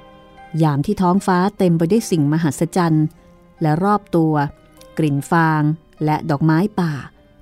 [0.00, 3.06] ๆ ยามที่ท้องฟ้าเต็มไปด้วยสิ่งมหัศจรรย์
[3.62, 4.34] และรอบตัว
[4.98, 5.62] กลิ่นฟาง
[6.04, 6.92] และดอกไม้ป่า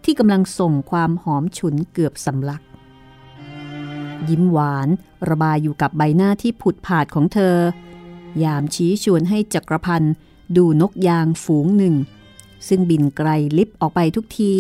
[0.05, 2.63] ที่กำลังส่งความหอมฉุนเกือบสำลัก
[4.29, 4.89] ยิ้มหวาน
[5.29, 7.57] ระบายอยู่กับใบหน้าที่ผุดผาดของเธอ
[8.43, 10.15] ยามชี้ชวนให้จักรพันธ์
[10.57, 11.95] ดูนกยางฝูงหนึ่ง
[12.69, 13.29] ซึ่งบินไกล
[13.59, 14.55] ลิบออกไปทุกที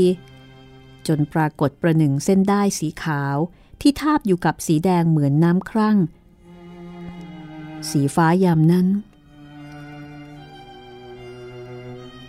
[1.08, 3.36] จนปรากฏประหนึ่งเส้นได้สีขาว
[3.80, 5.96] ที่ทาบอยู่กับสีแดงเหมือนน้ำครั่ง
[7.90, 8.86] สีฟ้ายามนั้น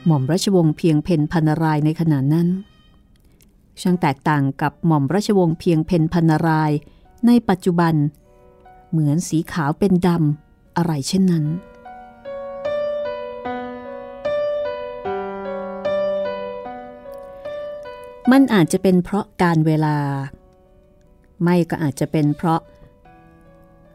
[0.06, 2.48] หม่อมราชวงศ์เพียงเพนพันรายในขณะนั้น
[3.82, 6.72] ช่างแตกต่างกับหม่อมราชวงศ์เพียงเพนพันราย
[7.28, 7.94] ในปัจจุบัน
[8.92, 11.46] เหมือนสีขาวเป็นดำอะไรเช่นนั้น
[18.32, 19.98] มันอาจจะเป็นเพราะการเวลา
[21.44, 22.60] ไม่ก็อาจจะเป็นเพราะ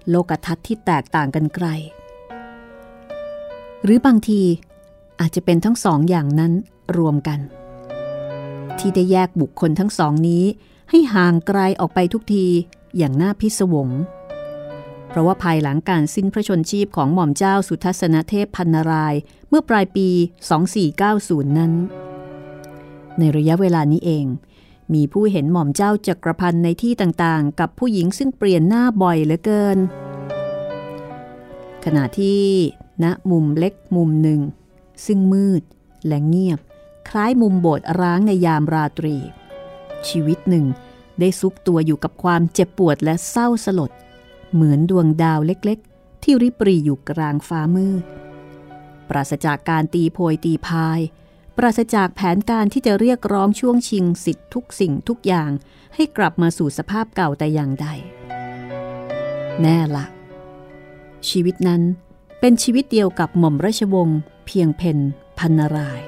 [0.08, 1.66] โลกทัศน์ที่แตกต่างกันไกล
[3.84, 4.40] หรือบางที
[5.20, 6.52] อาจจะเป็นทั้งสองอย่างนั้น
[6.98, 7.40] รวมกัน
[8.78, 10.44] ที่ได้แยกบุคคลทั้งสองนี้
[10.90, 12.46] ให้ห่างไกลออกไปทุกที
[12.96, 13.88] อย่างน่าพิศวง
[15.08, 19.14] เพราะว่าภายหลังการสิ้นพระชนชีพของหม่อมเจ้าสุทัศนเทพพันนาราย
[19.48, 20.08] เมื่อปลายปี
[20.88, 21.72] 2490 นั้น
[23.18, 24.26] ในระยะเวลานี้เอง
[24.94, 29.78] มีผู้เห็นหม่อมเจ้าจักรพันธ์ในที่ต่างๆ กับผู้หญิงซึ่งเปลี่ยนหน้าบ่อยเหลือเกิน
[31.84, 32.42] ขณะที่
[33.04, 34.40] ณมุมเล็กมุมหนึ่ง
[35.06, 35.62] ซึ่งมืด
[36.06, 36.58] และเงียบ
[37.08, 39.16] คล้ายมุมโบสถ์ร้างในยามราตรี
[40.08, 40.66] ชีวิตหนึ่ง
[41.20, 43.90] ได้ซุกตัวอยู่กับความเจ็บปวดและเศร้าสลด
[44.52, 48.02] เหมือนดวงดาวเล็กๆ ที่ริบรีอยู่กลางฟ้ามืด
[49.08, 51.00] ปราศจากการตีโพยตีพาย
[51.60, 55.50] ปราศจากแผนการที่จะเรียกร้องช่วงชิงสิทธิ์ทุกสิ่งทุกอย่าง
[55.94, 57.86] ให้กลับมาสู่สภาพเก่าแต่อย่างใด
[59.60, 60.06] แน่ละ
[61.28, 61.82] ชีวิตนั้น
[62.40, 64.98] เป็นชีวิตเดียวกับหม่อมราชวงศ์เพียงเพน
[65.38, 66.00] พันนาราย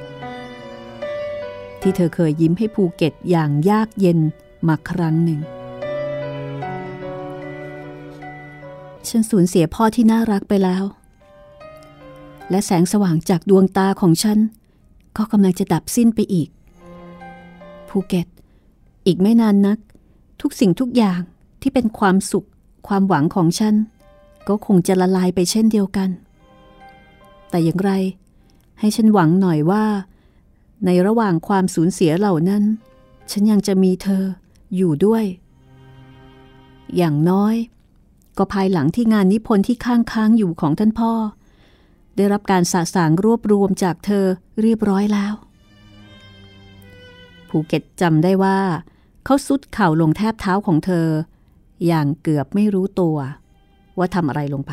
[1.80, 4.18] ที่เธอเคยยิ้มให้ภูเก็ตอย่างยากเย็น
[4.68, 5.40] มาครั้งหนึ่ง
[9.08, 10.84] ฉันสูญเสียพ่อที่น่ารักไปแล้ว
[12.50, 14.38] และแสงสว่างจากดวงตาของฉัน
[15.16, 16.48] ก็กำลังจะดับสิ้นไปอีก
[17.88, 18.26] ภูเก็ต
[19.06, 19.78] อีกไม่นานนัก
[20.40, 21.20] ทุกสิ่งทุกอย่าง
[21.60, 22.46] ที่เป็นความสุข
[22.88, 23.74] ความหวังของฉัน
[24.48, 26.10] ก็คงจะละลายไปเช่นเดียวกัน
[27.50, 27.92] แต่อย่างไร
[28.80, 29.84] ให้ฉันหวังหน่อยว่า
[30.84, 32.62] ในระหว่างความสูญเสียเหล่านั้น
[33.30, 34.24] ฉันยังจะมีเธอ
[34.76, 35.24] อยู่ด้วย
[36.96, 37.54] อย่างน้อย
[38.38, 41.12] ก็ภายหลังที่งานนิพนธ์ที่ค้างค้างอยู่ของท่านพ่อ
[42.16, 44.26] ได้รับการสะสางรวบรวมจากเธอ
[44.60, 45.34] เรียบร้อยแล้ว
[47.48, 48.58] ภูเก็ตจำได้ว่า
[49.24, 51.06] เขาซุดเข่าลงแทบเท้าของเธอ
[51.86, 53.16] อย่างเกือบไม่รู้ตัว
[53.98, 54.72] ว่าทำอะไรลงไป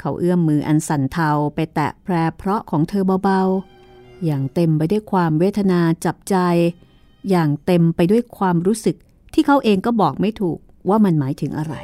[0.00, 6.36] เขาเอื้อมมืออันสั่นเทาไปแตะแพรเพราะของเธอเบาๆ อย่างเต็มไปด้วยความเวทนาจับใจ
[7.30, 8.96] อย่างเต็มไปด้วยความรู้สึก
[9.34, 11.74] ที่เขาเองก็บอกไม่ถูกว่ามันหมายถึงอะไร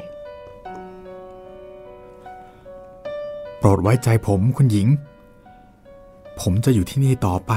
[3.58, 4.88] โปรดไว้ใจผมคุณหญิง
[6.40, 7.52] ผมจะอยู่ที่นี่ต่อไป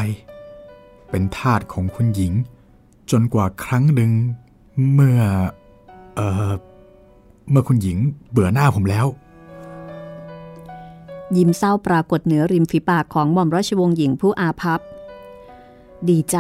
[1.10, 2.34] เป็นทาสของคุณหญิง
[3.12, 4.12] จนกว่าครั้งหนึ่ง
[4.94, 5.20] เมื่อ
[6.16, 6.52] เออ
[7.50, 7.98] เมื่อคุณหญิง
[8.32, 9.08] เบื่อหน้าผมแล้ว
[11.38, 14.80] ยิ้มเศร้าปรากฏเหนือริมฝีปากของหม่อมราชวงศ์หญิงผู้อาภัพ
[16.10, 16.38] ดีใจ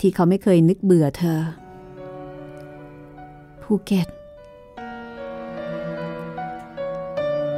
[0.00, 1.40] ที่เขาไม่เคยนึกเบื่อเธอ
[3.62, 4.08] ภูเก็ต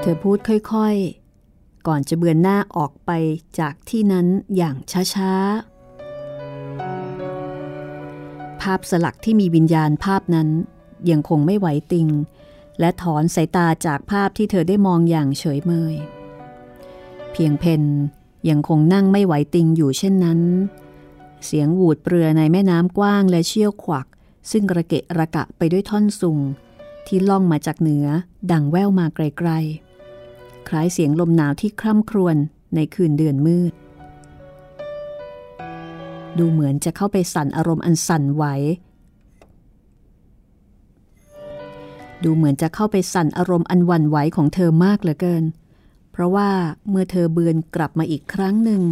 [0.00, 1.21] เธอพูดค่อย ๆ
[1.86, 3.10] ก่อนจะเบือนหน้าออกไป
[3.58, 4.26] จากที่นั้น
[4.56, 4.76] อย่าง
[5.14, 5.72] ช้าๆ
[8.60, 10.48] ภาพสลักที่มีวิญญาณภาพนั้น
[11.10, 12.08] ยังคงไม่ไหวติง
[12.80, 15.94] และถอนสายตาจากภาพที่เธอได้มองอย่างเฉยเมย
[17.32, 17.82] เพียงเพน
[18.48, 20.40] ยังคงนั่งไม่ไหวติงอยู่เช่นนั้น
[21.44, 24.06] เสียงหวูดเปรือในแม่น้ำกว้างและเชี่ยวขวัก
[24.50, 26.38] ซึ่งระเกะระกะไปด้วยท่อนสุง
[27.06, 28.06] ที่ล่องมาจากเหนือ
[28.50, 29.91] ดังแว่วมาไกลๆ
[30.74, 32.36] ล้ายเสียงลมหนาวที่คร่ำครวญ
[32.74, 33.72] ในคืนเดือนมืด
[36.38, 38.44] ดูเหมือนจะเข้าไปสั่นอารมณ์อันสั่นไหว
[42.24, 45.44] ดูเหมือนจะเข้าไปสั่นอารมณ์อันวันไหวของเธอมากเหลือเกิน
[46.12, 46.50] เพราะว่า
[46.90, 48.82] เมื่อเธอเบือนกลับมาอีกครั้งหนึ่ง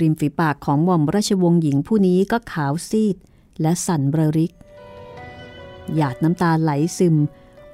[0.00, 3.16] ริมฝีปากของหม่อมราชวงศ์หญิงผู้นี้ก็ขาวซีด
[3.60, 4.52] และสั่นเบรริก
[5.94, 7.16] หยาดน้ำตาไหลซึม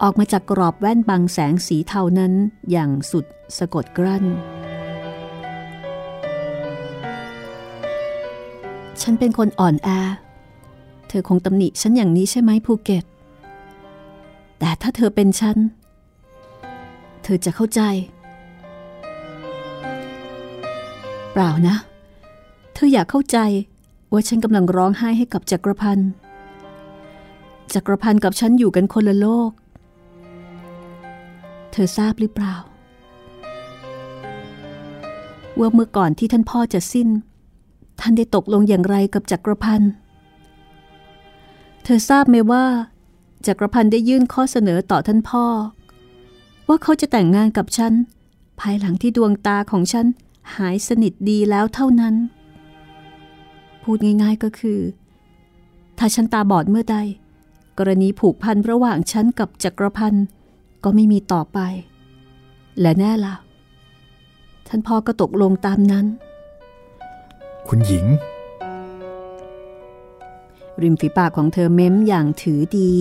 [0.03, 2.33] ออกมาจากกรอบแว่นบังแสงสีเทานั้น
[2.71, 3.25] อย่างสุด
[3.59, 4.25] สะกดกลั้น
[9.03, 9.89] ฉันเป็นคนอ่อนแอ
[11.09, 13.05] เธอคงตำหนิฉันอย่างนี้ใช่ไหมภูเก็ต
[14.59, 15.57] แต่ถ้าเธอเป็นฉัน
[17.23, 17.81] เธอจะเข้าใจ
[21.33, 21.77] เปล่านะ
[22.75, 23.39] เธออยากเข้าใจ
[24.13, 26.11] ว่าฉันกำลังร้องไห้ให้กับจักรพันธ์
[27.75, 29.51] จักรพันธ์กับฉันอยู่กันคนละโลก
[31.77, 32.55] ธอทราบหรือเปล่า
[35.59, 37.09] ว่าเมื่อก่อนที่ท่านพ่อจะสิ้น
[38.01, 39.93] ท่านได้ตกลงอย่างไรกับจักรพันธ์
[41.85, 42.65] เธอทราบไหมว่า
[43.47, 45.45] จักรพันธ์ได้ยื่นข้อเสนอต่อท่านพ่อ
[46.69, 47.93] ว่าเขาจะแต่งงานกับฉัน
[48.61, 50.07] ภายหลังที่ดวงตาของฉัน
[50.57, 52.15] หายสนิทดีแล้วเท่านั้น
[53.83, 54.81] พูดง่ายๆก็คือ
[55.99, 56.97] ถ้าฉันตาบอดเมื่อใด
[57.79, 60.25] กรณีผูกพันระหว่างฉันกับจักรพันธ์
[60.89, 61.59] ก็ไม่มีต่อไป
[62.81, 63.35] และแน่ละ่ะ
[64.69, 66.07] ท่านพ่อก็ตกลงตามนั้น
[67.69, 68.07] คุณหญิง
[70.83, 72.93] ริมฝีปากของเธอเม้มอย่างถือดี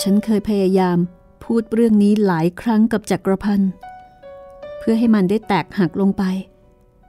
[0.00, 0.98] ฉันเคยพยายาม
[1.44, 3.72] พูดเรื่องนี้หลายครั้งกับจักรพันธ์
[4.78, 6.22] เพื่อให้มันได้แตกหักลงไป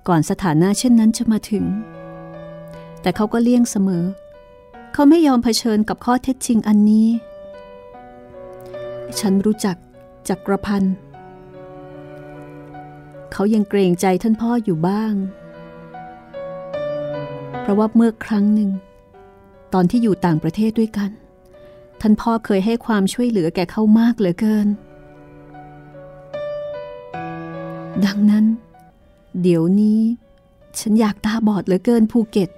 [0.08, 1.66] ก่อนสถานะเช่นนั้นจะมาถึง
[3.02, 4.06] แต่เขาก็เลี่ยงเสมอ
[4.94, 7.08] เขาไม่ยอมเผชิญกับข้อเท็จจริงอันนี้
[9.20, 9.78] ฉันรู้จัก
[10.30, 10.96] จักรพันธ์
[13.32, 15.14] เขายังเกรงใจท่านพ่ออยู่บ้าง
[17.62, 18.70] เพราะว่าเมื่อครั้งหนึ่ง
[19.74, 21.10] ตอนที่อยู่ต่างประเทศด้วยกัน
[22.02, 24.68] ท่านพ่อเคยให้ความช่วยเหลือแก่เขามากเหลือเกิน
[28.06, 28.46] ดังนั้น
[29.42, 30.02] เดี๋ยวนี้
[30.80, 32.50] ฉันอยากตาบอดเหลือเกินภูเก็ต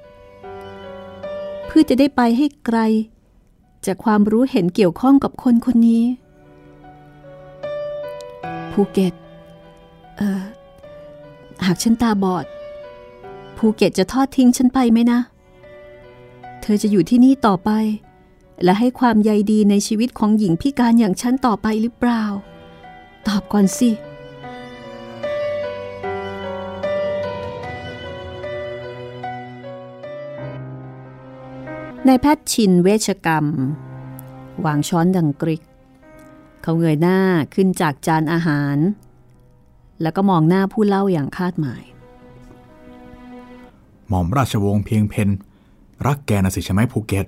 [1.65, 2.79] เพื่อจะได้ไปให้ไกล
[3.85, 6.03] จากความรู้เห็นเกี่ยวข้องกับคนคนนี้
[8.71, 9.13] ภูเก็ต
[10.17, 10.43] เออ
[11.65, 12.45] หากฉันตาบอด
[13.57, 15.19] ภูเก็ตจะทอดทิ้งฉันไปไหมนะ
[16.61, 17.71] เธอจะอยู่ที่นี่ต่อไป
[18.63, 22.23] และให้ความใยดีในชีวิตของหญิงพิการอย่างฉันต่อไปหรือเปล่า
[23.27, 23.89] ตอบก่อนสิ
[32.05, 33.45] ในแพทย์ชินเวชกรรม
[34.65, 35.61] วางช้อนดังกริก
[36.63, 37.19] เขาเงยหน้า
[37.53, 38.77] ขึ้นจากจานอาหาร
[40.01, 41.83] แล้วก็มองหน้าผู้เล่าอย่างคาดหมาย
[44.07, 45.29] หม่อมราชวงศ์เพียงเพน
[46.05, 47.25] รักแกนะสิใช่ไหมภูเก็ต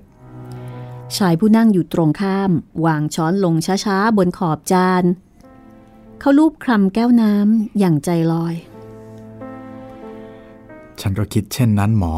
[1.16, 2.50] ชายผู้นั่งอยู่ตรงข้าม
[2.86, 3.54] วางช้อนลง
[3.84, 5.04] ช้าๆ บนขอบจาน
[6.20, 8.54] เขาลูบคลำแก้วน้ำอย่างใจลอย
[11.00, 12.14] ฉันก็คิดเช่นนั้นหมอ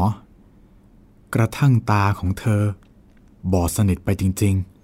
[1.35, 2.61] กระทั่งตาของเธอ
[3.51, 4.76] บอดสนิทไปจริง ๆ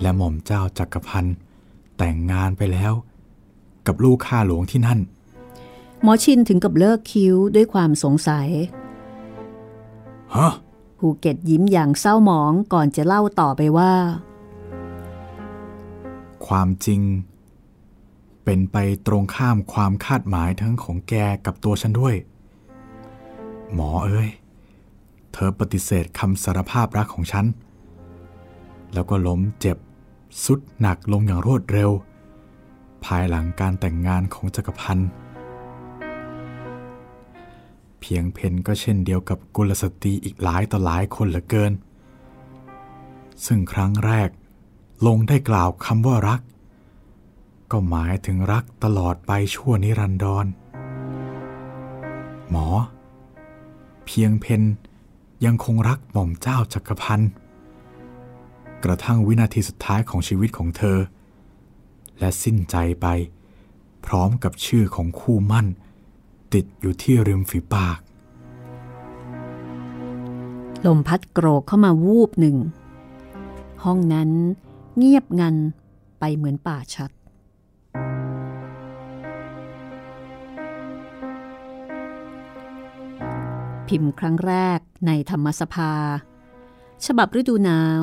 [0.00, 1.36] และหม่อมเจ้าจักรพันธ์
[1.98, 2.92] แต่งงานไปแล้ว
[3.86, 5.00] กับลูกข้าหลวงที่นั่น
[6.02, 8.48] หมอชินถึงกับเลิกคิ้วด้วยความสงสัย
[10.36, 10.52] ฮะ
[10.98, 13.92] ภูเก็ตยิ้มอย่างเศร้าหมองก่อนจะเล่าต่อไปว่า
[16.46, 17.00] ความจริง
[18.44, 18.76] เป็นไป
[19.06, 21.14] ตรงข้ามความคาดหมายทั้งของแก
[21.46, 22.14] กับตัวฉันด้วย
[23.74, 24.28] หมอเอ้ย
[25.32, 27.46] เธอปฏิเสธคำสารภาพรักของฉัน
[28.94, 29.76] แล้วก็ล้มเจ็บ
[30.44, 31.90] สุดหนักลงอย่างรวดเร็ว
[33.04, 35.10] ภายหลังการแต่งงานของจักรพันธ์
[38.00, 41.72] เพียงเพนก็เช่นเดียวกับกุลสตรีอีกหลายต่อหลายคนเหลือเกิน
[43.46, 44.30] ซึ่งครั้งแรก
[45.06, 46.40] ลงได้กล่าวคำว่ารัก
[47.70, 50.46] ก็หมายถึงรักตลอดไปชั่วนิรันดร
[52.50, 52.68] หมอ
[54.06, 54.62] เพียงเพน
[55.44, 57.30] ยังคงรักหม่อมเจ้าจักรพันธ์
[58.84, 60.98] กระทั่งวินาทีสุดท้ายของชีวิตของเธอ
[62.18, 63.06] และสิ้นใจไป
[64.06, 65.66] พร้อมกับชื่อของคู่มั่น
[66.54, 67.98] ติดอยู่ที่ริมฝีปาก
[70.86, 72.56] ลมพัดโกรกเข้ามาวูบหนึ่ง
[73.84, 74.30] ห้องนั้น
[74.96, 75.56] เงียบงัน
[76.20, 77.10] ไปเหมือนป่าชัด
[83.88, 85.92] พิมพ์ครั้งแรกในธรรมสภา
[87.06, 88.02] ฉบับฤดูหนาว